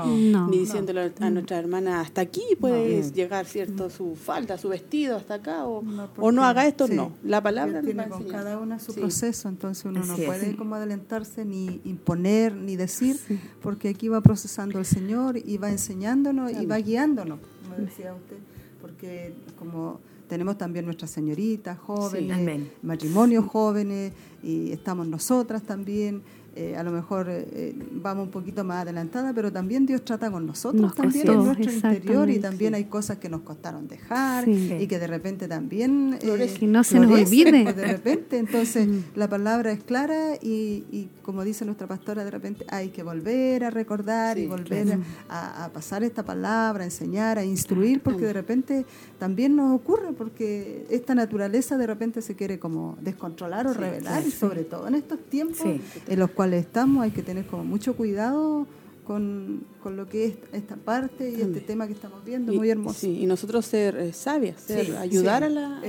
[0.50, 3.90] ni diciéndole a nuestra hermana, hasta aquí puedes llegar, ¿cierto?
[3.90, 7.12] Su falda, su vestido, hasta acá, o no, o no haga esto, no.
[7.24, 11.82] La palabra tiene con cada una su proceso, entonces uno no puede como adelantar ni
[11.86, 13.18] imponer, ni decir,
[13.62, 18.38] porque aquí va procesando el Señor y va enseñándonos y va guiándonos, como decía usted,
[18.82, 24.14] porque como tenemos también nuestras señoritas jóvenes, matrimonios jóvenes,
[24.44, 26.22] y estamos nosotras también.
[26.60, 30.32] Eh, a lo mejor eh, eh, vamos un poquito más adelantada, pero también Dios trata
[30.32, 34.88] con nosotros también en nuestro interior y también hay cosas que nos costaron dejar y
[34.88, 37.62] que de repente también que no se nos olvide.
[37.62, 38.40] pues, de repente.
[38.40, 39.00] Entonces mm.
[39.14, 43.70] la palabra es clara y, como dice nuestra pastora de repente hay que volver a
[43.70, 44.98] recordar y volver
[45.30, 48.86] a, pasar esta palabra, a enseñar, a instruir porque de repente
[49.20, 54.32] también nos ocurre porque esta naturaleza de repente se quiere como descontrolar o revelar y
[54.32, 55.68] sobre todo en estos tiempos
[56.08, 58.66] en los cuales estamos, hay que tener como mucho cuidado
[59.06, 63.08] con, con, lo que es esta parte y este tema que estamos viendo, muy hermoso.
[63.08, 65.82] y nosotros ser eh, sabias, ser, ayudar a, la,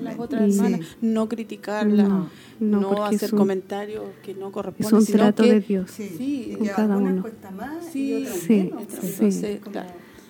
[0.00, 5.02] las otras hermanas, no criticarla, no, hacer comentarios que no corresponden.
[5.02, 7.22] Es un trato de Dios sí, con cada uno.
[7.22, 9.60] cuesta más y otras sí,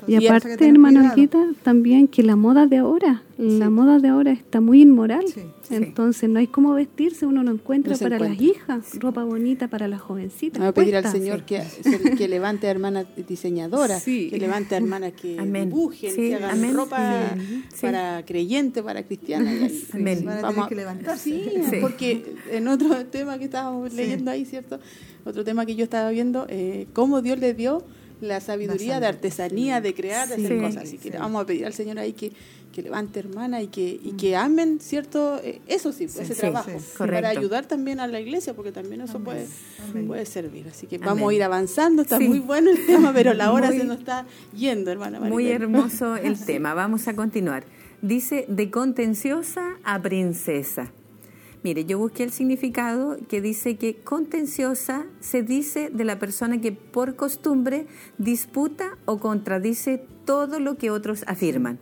[0.07, 1.15] y, aparte, hermana
[1.63, 5.25] también que la moda de ahora, la moda de ahora está muy inmoral.
[5.71, 10.01] Entonces no hay cómo vestirse, uno no encuentra para las hijas, ropa bonita para las
[10.01, 10.59] jovencitas.
[10.59, 11.63] Vamos a pedir al Señor que,
[12.17, 17.37] que levante a hermanas diseñadoras, que levante a hermanas que dibujen, que hagan ropa
[17.81, 19.73] para creyentes, para cristianas.
[19.93, 20.25] Amén.
[20.25, 21.31] Vamos a que levantarse.
[21.31, 24.79] Sí, porque en otro tema que estábamos leyendo ahí, ¿cierto?
[25.25, 27.83] Otro tema que yo estaba viendo, eh, cómo Dios le dio
[28.29, 30.85] la sabiduría de artesanía, de crear, de hacer cosas.
[30.85, 32.33] Así que vamos a pedir al Señor ahí que,
[32.73, 35.41] que levante hermana y que, y que amen, ¿cierto?
[35.43, 36.71] Eh, eso sí, ese trabajo.
[36.99, 39.47] para ayudar también a la iglesia, porque también eso puede,
[40.07, 40.67] puede servir.
[40.69, 42.03] Así que vamos a ir avanzando.
[42.03, 45.21] Está muy bueno el tema, pero la hora se nos está yendo, hermana.
[45.21, 46.75] Muy hermoso el tema.
[46.75, 47.65] Vamos a continuar.
[48.03, 50.93] Dice, de contenciosa a princesa.
[51.65, 56.73] Mire, yo busqué el significado que dice que contenciosa se dice de la persona que
[56.73, 57.87] por costumbre
[58.19, 61.79] disputa o contradice todo lo que otros afirman.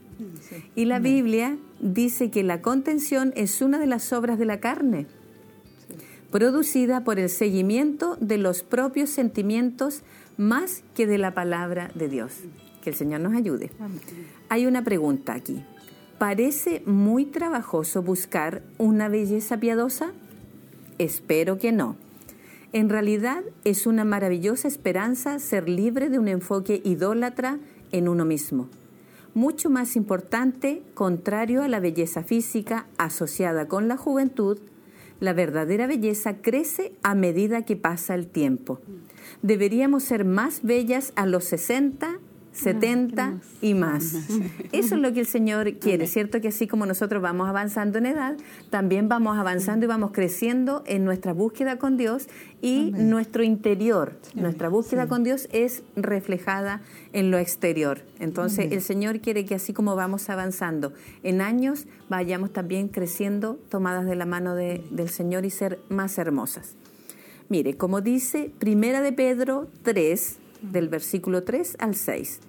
[0.76, 5.08] Y la Biblia dice que la contención es una de las obras de la carne,
[6.30, 10.02] producida por el seguimiento de los propios sentimientos
[10.36, 12.34] más que de la palabra de Dios.
[12.84, 13.72] Que el Señor nos ayude.
[14.48, 15.64] Hay una pregunta aquí.
[16.22, 20.12] ¿Parece muy trabajoso buscar una belleza piadosa?
[20.98, 21.96] Espero que no.
[22.72, 27.58] En realidad es una maravillosa esperanza ser libre de un enfoque idólatra
[27.90, 28.68] en uno mismo.
[29.34, 34.60] Mucho más importante, contrario a la belleza física asociada con la juventud,
[35.18, 38.78] la verdadera belleza crece a medida que pasa el tiempo.
[39.42, 42.20] Deberíamos ser más bellas a los 60
[42.52, 44.14] 70 y más.
[44.72, 46.40] Eso es lo que el Señor quiere, ¿cierto?
[46.40, 48.36] Que así como nosotros vamos avanzando en edad,
[48.70, 52.28] también vamos avanzando y vamos creciendo en nuestra búsqueda con Dios
[52.60, 56.82] y nuestro interior, nuestra búsqueda con Dios es reflejada
[57.12, 58.02] en lo exterior.
[58.18, 60.92] Entonces el Señor quiere que así como vamos avanzando
[61.22, 66.76] en años, vayamos también creciendo tomadas de la mano del Señor y ser más hermosas.
[67.48, 72.40] Mire, como dice Primera de Pedro 3, del versículo 3 al 6.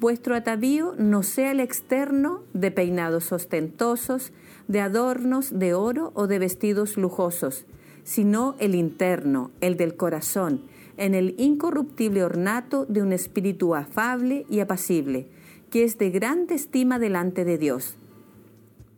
[0.00, 4.32] Vuestro atavío no sea el externo de peinados ostentosos,
[4.68, 7.64] de adornos de oro o de vestidos lujosos,
[8.02, 10.62] sino el interno, el del corazón,
[10.96, 15.28] en el incorruptible ornato de un espíritu afable y apacible,
[15.70, 17.96] que es de grande estima delante de Dios.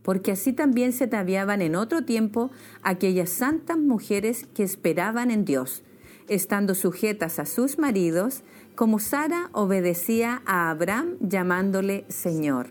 [0.02, 2.50] Porque así también se ataviaban en otro tiempo
[2.82, 5.82] aquellas santas mujeres que esperaban en Dios,
[6.28, 8.42] estando sujetas a sus maridos,
[8.76, 12.68] como Sara obedecía a Abraham llamándole Señor,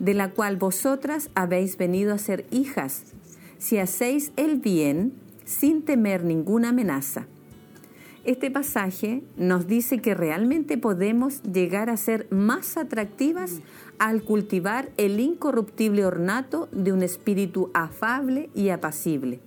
[0.00, 3.14] de la cual vosotras habéis venido a ser hijas,
[3.56, 5.14] si hacéis el bien
[5.44, 7.26] sin temer ninguna amenaza.
[8.24, 13.60] Este pasaje nos dice que realmente podemos llegar a ser más atractivas
[14.00, 19.38] al cultivar el incorruptible ornato de un espíritu afable y apacible.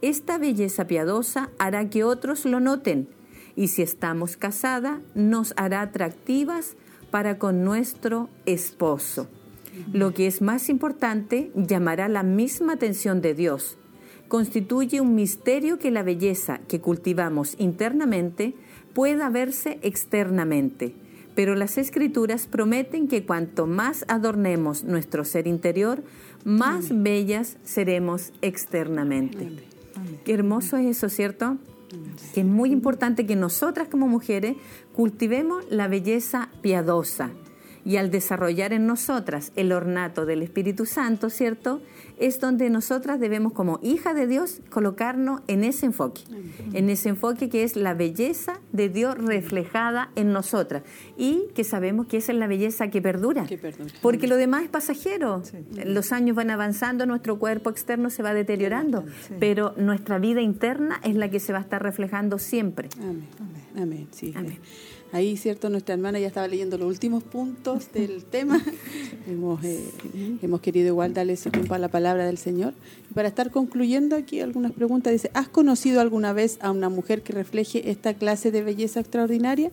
[0.00, 3.08] Esta belleza piadosa hará que otros lo noten
[3.56, 6.76] y si estamos casadas, nos hará atractivas
[7.10, 9.28] para con nuestro esposo.
[9.92, 13.76] Lo que es más importante, llamará la misma atención de Dios.
[14.28, 18.54] Constituye un misterio que la belleza que cultivamos internamente
[18.94, 20.94] pueda verse externamente.
[21.34, 26.04] Pero las escrituras prometen que cuanto más adornemos nuestro ser interior,
[26.44, 29.50] más bellas seremos externamente.
[30.24, 31.58] Qué hermoso es eso, ¿cierto?
[32.34, 34.56] Que es muy importante que nosotras como mujeres
[34.94, 37.30] cultivemos la belleza piadosa,
[37.84, 41.82] y al desarrollar en nosotras el ornato del Espíritu Santo, ¿cierto?
[42.18, 46.22] Es donde nosotras debemos como hija de Dios colocarnos en ese enfoque,
[46.72, 50.82] en ese enfoque que es la belleza de Dios reflejada en nosotras
[51.18, 53.46] y que sabemos que esa es la belleza que perdura,
[54.00, 55.42] porque lo demás es pasajero.
[55.84, 59.04] Los años van avanzando, nuestro cuerpo externo se va deteriorando,
[59.40, 62.88] pero nuestra vida interna es la que se va a estar reflejando siempre.
[62.98, 63.26] Amén.
[63.76, 64.08] Amén.
[64.12, 64.32] Sí.
[64.36, 64.58] Amén.
[65.14, 65.70] Ahí, ¿cierto?
[65.70, 68.60] Nuestra hermana ya estaba leyendo los últimos puntos del tema.
[69.28, 69.80] hemos, eh,
[70.42, 72.74] hemos querido igual darle ese tiempo a la palabra del Señor.
[73.08, 77.22] Y para estar concluyendo aquí algunas preguntas, dice, ¿has conocido alguna vez a una mujer
[77.22, 79.70] que refleje esta clase de belleza extraordinaria?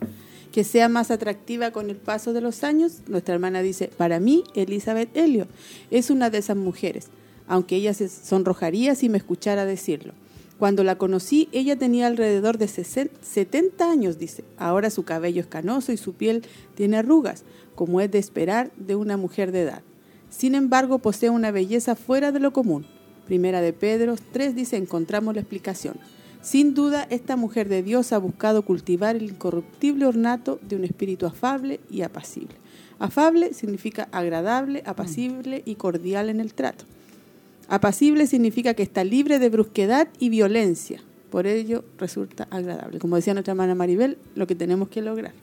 [0.51, 2.99] que sea más atractiva con el paso de los años.
[3.07, 5.47] Nuestra hermana dice, para mí, Elizabeth Helio
[5.91, 7.07] es una de esas mujeres,
[7.47, 10.13] aunque ella se sonrojaría si me escuchara decirlo.
[10.61, 14.43] Cuando la conocí, ella tenía alrededor de 70 años, dice.
[14.57, 16.43] Ahora su cabello es canoso y su piel
[16.75, 19.81] tiene arrugas, como es de esperar de una mujer de edad.
[20.29, 22.85] Sin embargo, posee una belleza fuera de lo común.
[23.25, 25.95] Primera de Pedro 3 dice, encontramos la explicación.
[26.43, 31.25] Sin duda, esta mujer de Dios ha buscado cultivar el incorruptible ornato de un espíritu
[31.25, 32.53] afable y apacible.
[32.99, 36.85] Afable significa agradable, apacible y cordial en el trato.
[37.67, 41.01] Apacible significa que está libre de brusquedad y violencia.
[41.29, 42.99] Por ello resulta agradable.
[42.99, 45.33] Como decía nuestra hermana Maribel, lo que tenemos que lograr.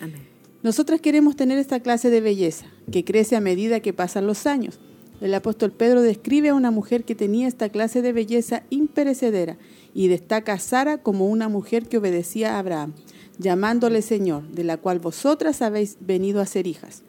[0.00, 0.30] Amén.
[0.62, 4.78] Nosotras queremos tener esta clase de belleza, que crece a medida que pasan los años.
[5.22, 9.56] El apóstol Pedro describe a una mujer que tenía esta clase de belleza imperecedera
[9.94, 12.92] y destaca a Sara como una mujer que obedecía a Abraham,
[13.38, 17.02] llamándole Señor, de la cual vosotras habéis venido a ser hijas.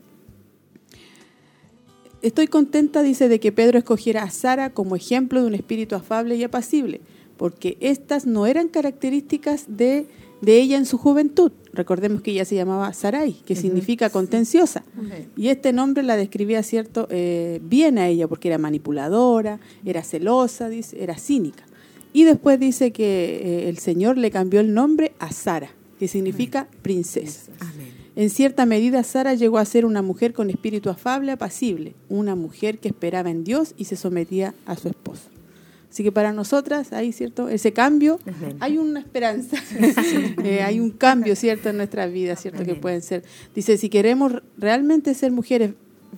[2.21, 6.35] Estoy contenta, dice, de que Pedro escogiera a Sara como ejemplo de un espíritu afable
[6.35, 7.01] y apacible,
[7.35, 10.05] porque estas no eran características de,
[10.41, 11.51] de ella en su juventud.
[11.73, 14.83] Recordemos que ella se llamaba Sarai, que significa contenciosa.
[15.35, 20.69] Y este nombre la describía cierto eh, bien a ella, porque era manipuladora, era celosa,
[20.69, 21.63] dice, era cínica.
[22.13, 26.67] Y después dice que eh, el Señor le cambió el nombre a Sara, que significa
[26.83, 27.51] princesa.
[27.59, 27.90] Amén.
[28.21, 32.77] En cierta medida, Sara llegó a ser una mujer con espíritu afable, apacible, una mujer
[32.77, 35.23] que esperaba en Dios y se sometía a su esposo.
[35.89, 38.19] Así que para nosotras, hay cierto ese cambio,
[38.59, 39.57] hay una esperanza,
[40.43, 43.23] eh, hay un cambio cierto en nuestra vida, cierto que pueden ser.
[43.55, 45.71] Dice, si queremos realmente ser mujeres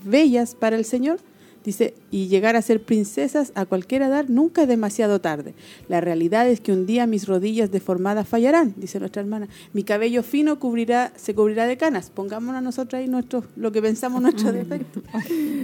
[0.03, 1.21] bellas para el Señor,
[1.63, 5.53] Dice, y llegar a ser princesas a cualquier edad nunca es demasiado tarde.
[5.87, 9.47] La realidad es que un día mis rodillas deformadas fallarán, dice nuestra hermana.
[9.71, 12.09] Mi cabello fino cubrirá, se cubrirá de canas.
[12.09, 15.01] Pongámonos a nosotros ahí nuestro, lo que pensamos nuestro defecto.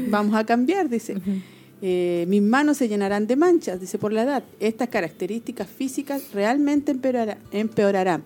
[0.09, 1.17] Vamos a cambiar, dice.
[1.81, 4.43] Eh, mis manos se llenarán de manchas, dice por la edad.
[4.59, 6.95] Estas características físicas realmente
[7.51, 8.23] empeorarán.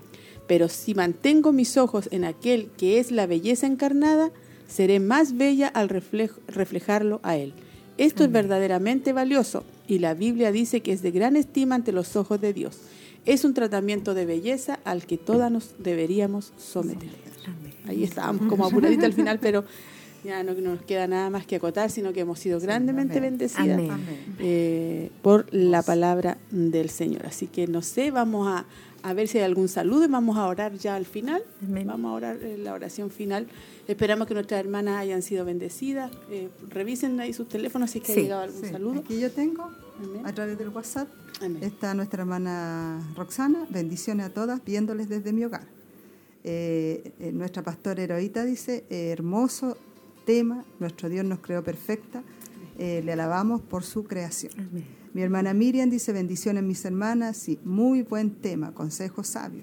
[0.48, 4.32] Pero si mantengo mis ojos en aquel que es la belleza encarnada,
[4.68, 7.53] seré más bella al reflejarlo a Él.
[7.98, 12.15] Esto es verdaderamente valioso y la Biblia dice que es de gran estima ante los
[12.15, 12.80] ojos de Dios.
[13.26, 17.10] Es un tratamiento de belleza al que todas nos deberíamos someter.
[17.88, 19.64] Ahí estábamos como apuradita al final, pero
[20.23, 23.81] ya no, nos queda nada más que acotar, sino que hemos sido grandemente bendecidas
[24.40, 27.26] eh, por la palabra del Señor.
[27.26, 28.65] Así que no sé, vamos a,
[29.03, 31.43] a ver si hay algún saludo y vamos a orar ya al final.
[31.61, 33.47] Vamos a orar en la oración final.
[33.88, 36.09] Esperamos que nuestras hermanas hayan sido bendecidas.
[36.31, 38.99] Eh, revisen ahí sus teléfonos si es que ha llegado algún saludo.
[39.01, 39.69] Aquí yo tengo,
[40.23, 41.09] a través del WhatsApp,
[41.59, 43.67] está nuestra hermana Roxana.
[43.69, 45.67] Bendiciones a todas, viéndoles desde mi hogar.
[46.45, 49.77] Eh, eh, nuestra pastora Heroíta dice, hermoso
[50.25, 52.23] tema, nuestro Dios nos creó perfecta.
[52.77, 54.53] le alabamos por su creación.
[55.14, 59.61] Mi hermana Miriam dice, bendiciones mis hermanas, sí, muy buen tema, consejo sabio.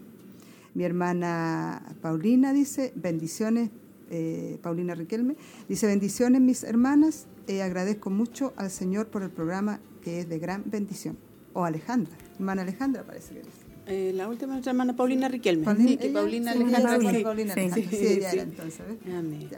[0.75, 3.71] Mi hermana Paulina dice, bendiciones,
[4.11, 5.35] eh, Paulina Riquelme,
[5.69, 10.39] dice, bendiciones mis hermanas, eh, agradezco mucho al Señor por el programa que es de
[10.39, 11.19] gran bendición.
[11.53, 13.51] O Alejandra, hermana Alejandra parece que dice.
[13.87, 15.67] Eh, la última nuestra hermana Paulina Riquelme.
[15.77, 17.11] sí, que Paulina Alejandra.
[17.11, 18.83] Sí, Paulina sí, sí, ella era entonces.
[19.05, 19.49] Amén.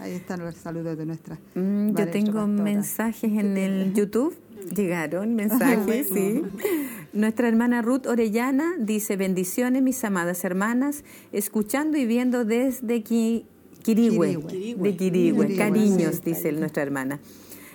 [0.00, 1.38] Ahí están los saludos de nuestra.
[1.54, 4.34] Mm, yo tengo mensajes en el YouTube
[4.74, 6.42] Llegaron mensajes, sí.
[7.12, 14.38] Nuestra hermana Ruth Orellana dice, bendiciones mis amadas hermanas, escuchando y viendo desde Quirigüe,
[14.76, 17.20] de Quirigüe, cariños, dice nuestra hermana.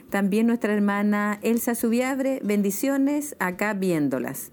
[0.09, 4.51] También nuestra hermana Elsa Subiabre, bendiciones acá viéndolas.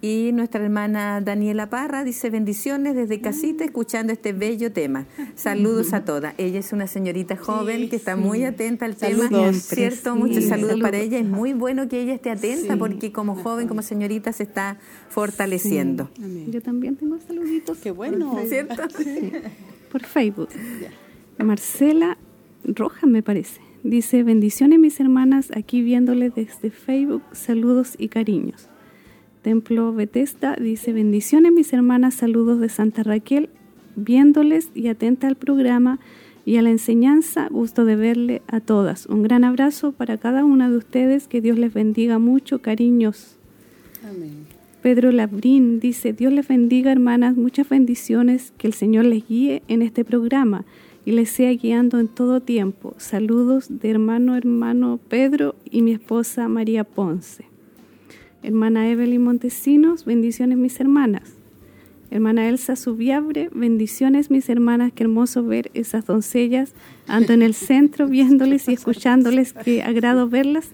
[0.00, 5.06] Y nuestra hermana Daniela Parra dice bendiciones desde casita escuchando este bello tema.
[5.34, 6.34] Saludos a todas.
[6.38, 10.14] Ella es una señorita joven que está muy atenta al tema, ¿cierto?
[10.14, 11.18] Muchos saludos, para ella.
[11.18, 16.10] Es muy bueno que ella esté atenta porque como joven, como señorita se está fortaleciendo.
[16.48, 17.78] Yo también tengo saluditos.
[17.78, 18.38] Qué bueno.
[18.48, 18.82] ¿Cierto?
[19.90, 20.50] Por Facebook.
[21.38, 22.18] Marcela
[22.64, 23.60] Roja me parece.
[23.82, 28.68] Dice, bendiciones mis hermanas aquí viéndole desde Facebook, saludos y cariños.
[29.48, 33.48] Templo Bethesda dice, bendiciones mis hermanas, saludos de Santa Raquel,
[33.96, 36.00] viéndoles y atenta al programa
[36.44, 39.06] y a la enseñanza, gusto de verle a todas.
[39.06, 43.38] Un gran abrazo para cada una de ustedes, que Dios les bendiga mucho, cariños.
[44.06, 44.44] Amén.
[44.82, 49.80] Pedro Labrín dice, Dios les bendiga hermanas, muchas bendiciones, que el Señor les guíe en
[49.80, 50.66] este programa
[51.06, 52.92] y les sea guiando en todo tiempo.
[52.98, 57.46] Saludos de hermano, hermano Pedro y mi esposa María Ponce.
[58.48, 61.34] Hermana Evelyn Montesinos, bendiciones mis hermanas.
[62.10, 66.72] Hermana Elsa Subiabre, bendiciones mis hermanas, qué hermoso ver esas doncellas.
[67.06, 70.70] Ando en el centro viéndoles y escuchándoles, qué agrado verlas.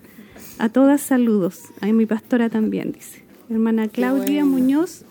[0.60, 1.62] A todas saludos.
[1.80, 3.24] A mi pastora también, dice.
[3.50, 5.04] Hermana Claudia Muñoz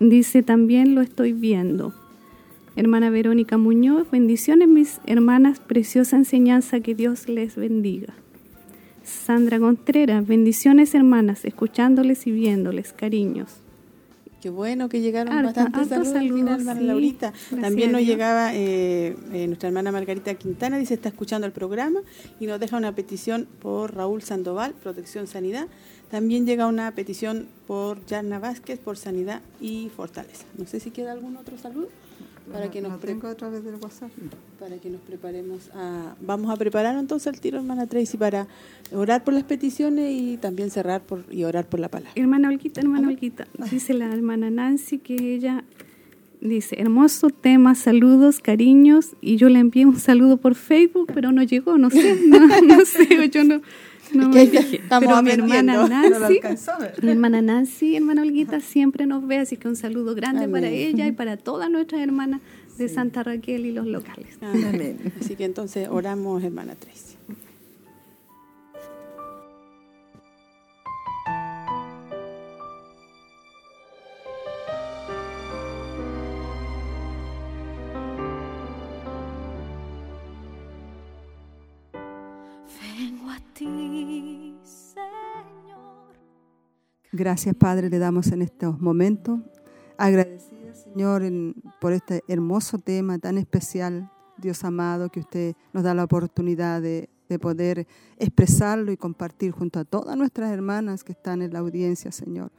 [0.00, 1.94] dice, también lo estoy viendo.
[2.74, 8.12] Hermana Verónica Muñoz, bendiciones mis hermanas, preciosa enseñanza, que Dios les bendiga.
[9.08, 13.48] Sandra Contreras, bendiciones hermanas, escuchándoles y viéndoles, cariños.
[14.40, 17.32] Qué bueno que llegaron bastantes saludos, final, hermana Laurita.
[17.60, 22.00] También nos llegaba eh, eh, nuestra hermana Margarita Quintana, dice está escuchando el programa
[22.38, 25.66] y nos deja una petición por Raúl Sandoval, Protección Sanidad.
[26.10, 30.44] También llega una petición por Yarna Vázquez, por Sanidad y Fortaleza.
[30.56, 31.88] No sé si queda algún otro saludo
[32.52, 32.98] para que nos
[34.58, 38.46] para que nos preparemos a vamos a preparar entonces el tiro hermana Tracy para
[38.92, 42.12] orar por las peticiones y también cerrar por y orar por la palabra.
[42.14, 45.64] Hermana Olquita hermana Olquita dice la hermana Nancy que ella
[46.40, 51.42] dice hermoso tema saludos cariños y yo le envié un saludo por Facebook pero no
[51.42, 53.60] llegó no sé no, sé yo no
[54.14, 56.40] no pero mi hermana Nancy,
[57.02, 61.06] mi hermana Nancy, hermana Olguita siempre nos ve, así que un saludo grande para ella
[61.06, 62.40] y para todas nuestras hermanas
[62.76, 64.38] de Santa Raquel y los locales.
[64.40, 65.12] Amén.
[65.20, 67.16] Así que entonces oramos, hermana Tracy.
[87.18, 89.40] Gracias, Padre, le damos en estos momentos.
[89.96, 91.24] Agradecida, Señor,
[91.80, 97.10] por este hermoso tema tan especial, Dios amado, que usted nos da la oportunidad de,
[97.28, 97.88] de poder
[98.18, 102.52] expresarlo y compartir junto a todas nuestras hermanas que están en la audiencia, Señor.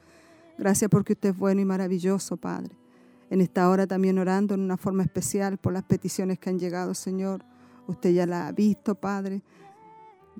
[0.57, 2.75] Gracias porque usted es bueno y maravilloso, Padre.
[3.29, 6.93] En esta hora también orando en una forma especial por las peticiones que han llegado,
[6.95, 7.45] Señor.
[7.87, 9.41] Usted ya la ha visto, Padre.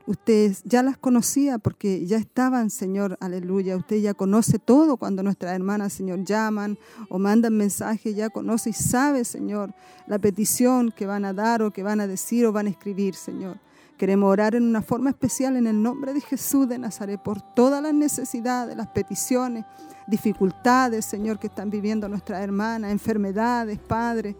[0.09, 3.77] Usted ya las conocía porque ya estaban, Señor, aleluya.
[3.77, 6.79] Usted ya conoce todo cuando nuestras hermanas, Señor, llaman
[7.09, 9.71] o mandan mensajes, ya conoce y sabe, Señor,
[10.07, 13.13] la petición que van a dar o que van a decir o van a escribir,
[13.13, 13.59] Señor.
[13.99, 17.83] Queremos orar en una forma especial en el nombre de Jesús de Nazaret por todas
[17.83, 19.63] las necesidades, las peticiones,
[20.07, 24.35] dificultades, Señor, que están viviendo nuestras hermanas, enfermedades, Padre,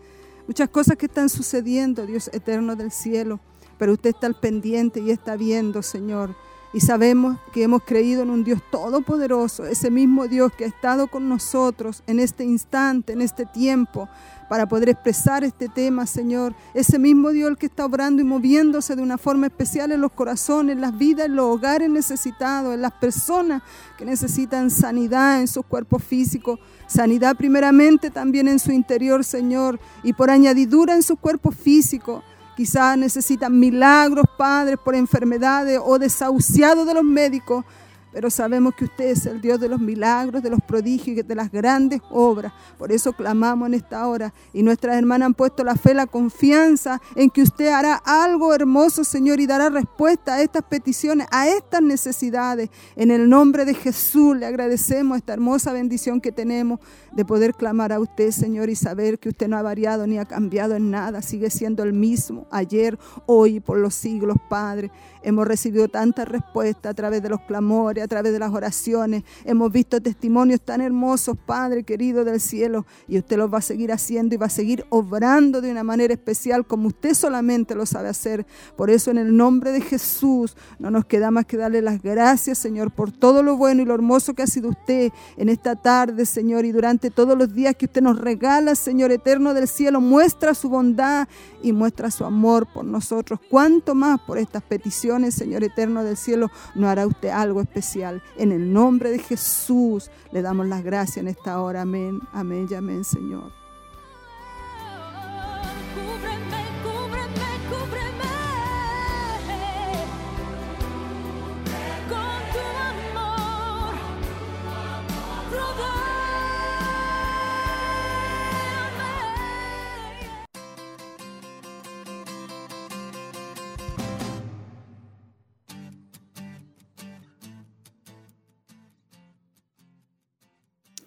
[0.47, 3.39] muchas cosas que están sucediendo, Dios eterno del cielo
[3.79, 6.35] pero usted está al pendiente y está viendo, Señor.
[6.71, 11.07] Y sabemos que hemos creído en un Dios todopoderoso, ese mismo Dios que ha estado
[11.07, 14.07] con nosotros en este instante, en este tiempo,
[14.47, 16.53] para poder expresar este tema, Señor.
[16.75, 20.75] Ese mismo Dios que está obrando y moviéndose de una forma especial en los corazones,
[20.75, 23.63] en las vidas, en los hogares necesitados, en las personas
[23.97, 30.13] que necesitan sanidad en sus cuerpos físicos, sanidad primeramente también en su interior, Señor, y
[30.13, 32.23] por añadidura en sus cuerpos físicos.
[32.59, 37.63] Quizás necesitan milagros, padres, por enfermedades o desahuciados de los médicos
[38.11, 41.35] pero sabemos que usted es el Dios de los milagros, de los prodigios y de
[41.35, 42.53] las grandes obras.
[42.77, 47.01] Por eso clamamos en esta hora y nuestras hermanas han puesto la fe, la confianza
[47.15, 51.81] en que usted hará algo hermoso, Señor, y dará respuesta a estas peticiones, a estas
[51.81, 52.69] necesidades.
[52.95, 56.79] En el nombre de Jesús le agradecemos esta hermosa bendición que tenemos
[57.11, 60.25] de poder clamar a usted, Señor, y saber que usted no ha variado ni ha
[60.25, 64.91] cambiado en nada, sigue siendo el mismo ayer, hoy y por los siglos, Padre.
[65.23, 67.69] Hemos recibido tanta respuesta a través de los clamores
[68.03, 69.23] a través de las oraciones.
[69.45, 73.91] Hemos visto testimonios tan hermosos, Padre querido del cielo, y usted los va a seguir
[73.91, 78.09] haciendo y va a seguir obrando de una manera especial como usted solamente lo sabe
[78.09, 78.45] hacer.
[78.75, 82.57] Por eso en el nombre de Jesús no nos queda más que darle las gracias,
[82.57, 86.25] Señor, por todo lo bueno y lo hermoso que ha sido usted en esta tarde,
[86.25, 90.53] Señor, y durante todos los días que usted nos regala, Señor eterno del cielo, muestra
[90.53, 91.27] su bondad
[91.61, 93.39] y muestra su amor por nosotros.
[93.49, 98.21] Cuánto más por estas peticiones, Señor eterno del cielo, no hará usted algo especial.
[98.37, 101.81] En el nombre de Jesús le damos las gracias en esta hora.
[101.81, 103.58] Amén, amén y amén, Señor.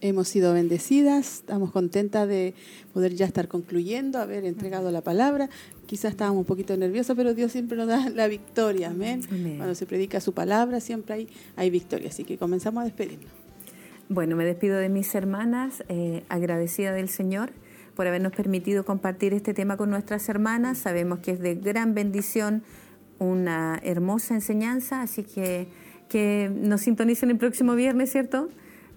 [0.04, 2.54] Hemos sido bendecidas, estamos contentas de
[2.92, 5.48] poder ya estar concluyendo, haber entregado la palabra.
[5.86, 9.22] Quizás estábamos un poquito nerviosas, pero Dios siempre nos da la victoria, amén.
[9.30, 9.58] Amén.
[9.58, 12.08] Cuando se predica su palabra, siempre hay, hay victoria.
[12.08, 13.30] Así que comenzamos a despedirnos.
[14.08, 17.52] Bueno, me despido de mis hermanas, eh, agradecida del Señor
[17.94, 20.78] por habernos permitido compartir este tema con nuestras hermanas.
[20.78, 22.64] Sabemos que es de gran bendición,
[23.20, 25.68] una hermosa enseñanza, así que
[26.08, 28.50] que nos sintonicen el próximo viernes, ¿cierto?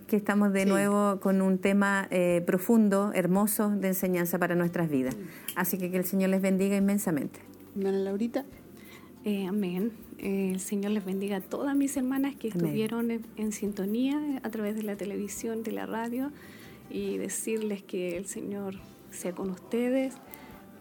[0.07, 0.69] Que estamos de Sí.
[0.69, 5.17] nuevo con un tema eh, profundo, hermoso de enseñanza para nuestras vidas.
[5.55, 7.39] Así que que el Señor les bendiga inmensamente.
[7.75, 8.45] Hermana Laurita.
[9.23, 9.91] Eh, amén.
[10.19, 12.65] Eh, el Señor les bendiga a todas mis hermanas que Amén.
[12.65, 16.31] estuvieron en, en sintonía a través de la televisión, de la radio,
[16.91, 18.75] y decirles que el Señor
[19.09, 20.13] sea con ustedes,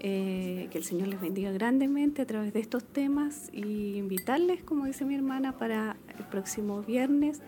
[0.00, 4.84] eh, que el Señor les bendiga grandemente a través de estos temas y invitarles, como
[4.84, 7.40] dice mi hermana, para el próximo viernes,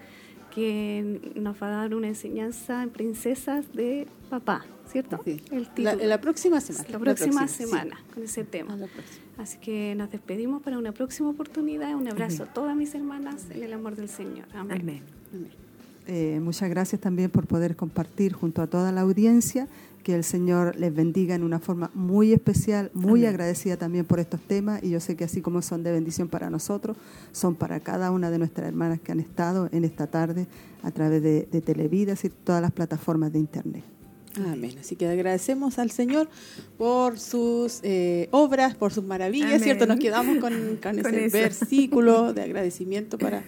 [0.56, 5.20] que nos va a dar una enseñanza en princesas de papá, ¿cierto?
[5.22, 5.38] Sí.
[5.50, 6.06] El La, título.
[6.08, 6.88] la próxima semana.
[6.90, 8.72] La próxima semana con ese tema.
[8.72, 9.22] A la próxima.
[9.36, 11.94] Así que nos despedimos para una próxima oportunidad.
[11.94, 14.46] Un abrazo a todas mis hermanas en el amor del Señor.
[14.54, 14.80] Amén.
[14.80, 15.02] Amén.
[16.06, 19.68] Eh, muchas gracias también por poder compartir junto a toda la audiencia.
[20.06, 23.30] Que el Señor les bendiga en una forma muy especial, muy Amén.
[23.30, 24.80] agradecida también por estos temas.
[24.84, 26.96] Y yo sé que así como son de bendición para nosotros,
[27.32, 30.46] son para cada una de nuestras hermanas que han estado en esta tarde
[30.84, 33.82] a través de, de Televidas y todas las plataformas de Internet.
[34.46, 34.76] Amén.
[34.78, 36.28] Así que agradecemos al Señor
[36.78, 39.60] por sus eh, obras, por sus maravillas, Amén.
[39.60, 39.86] ¿cierto?
[39.86, 41.36] Nos quedamos con, con Con ese eso.
[41.36, 43.42] versículo de agradecimiento para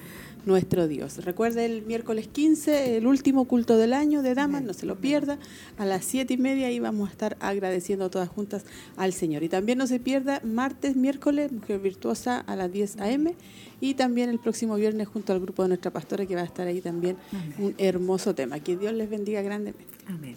[0.46, 1.24] nuestro Dios.
[1.24, 5.38] Recuerde el miércoles 15, el último culto del año de Damas, no se lo pierda.
[5.76, 8.64] A las siete y media y vamos a estar agradeciendo todas juntas
[8.96, 9.42] al Señor.
[9.42, 13.34] Y también no se pierda martes, miércoles, Mujer Virtuosa a las 10 a.m.
[13.80, 16.66] Y también el próximo viernes junto al grupo de nuestra pastora que va a estar
[16.66, 17.16] ahí también
[17.58, 18.60] un hermoso tema.
[18.60, 19.94] Que Dios les bendiga grandemente.
[20.06, 20.36] Amén.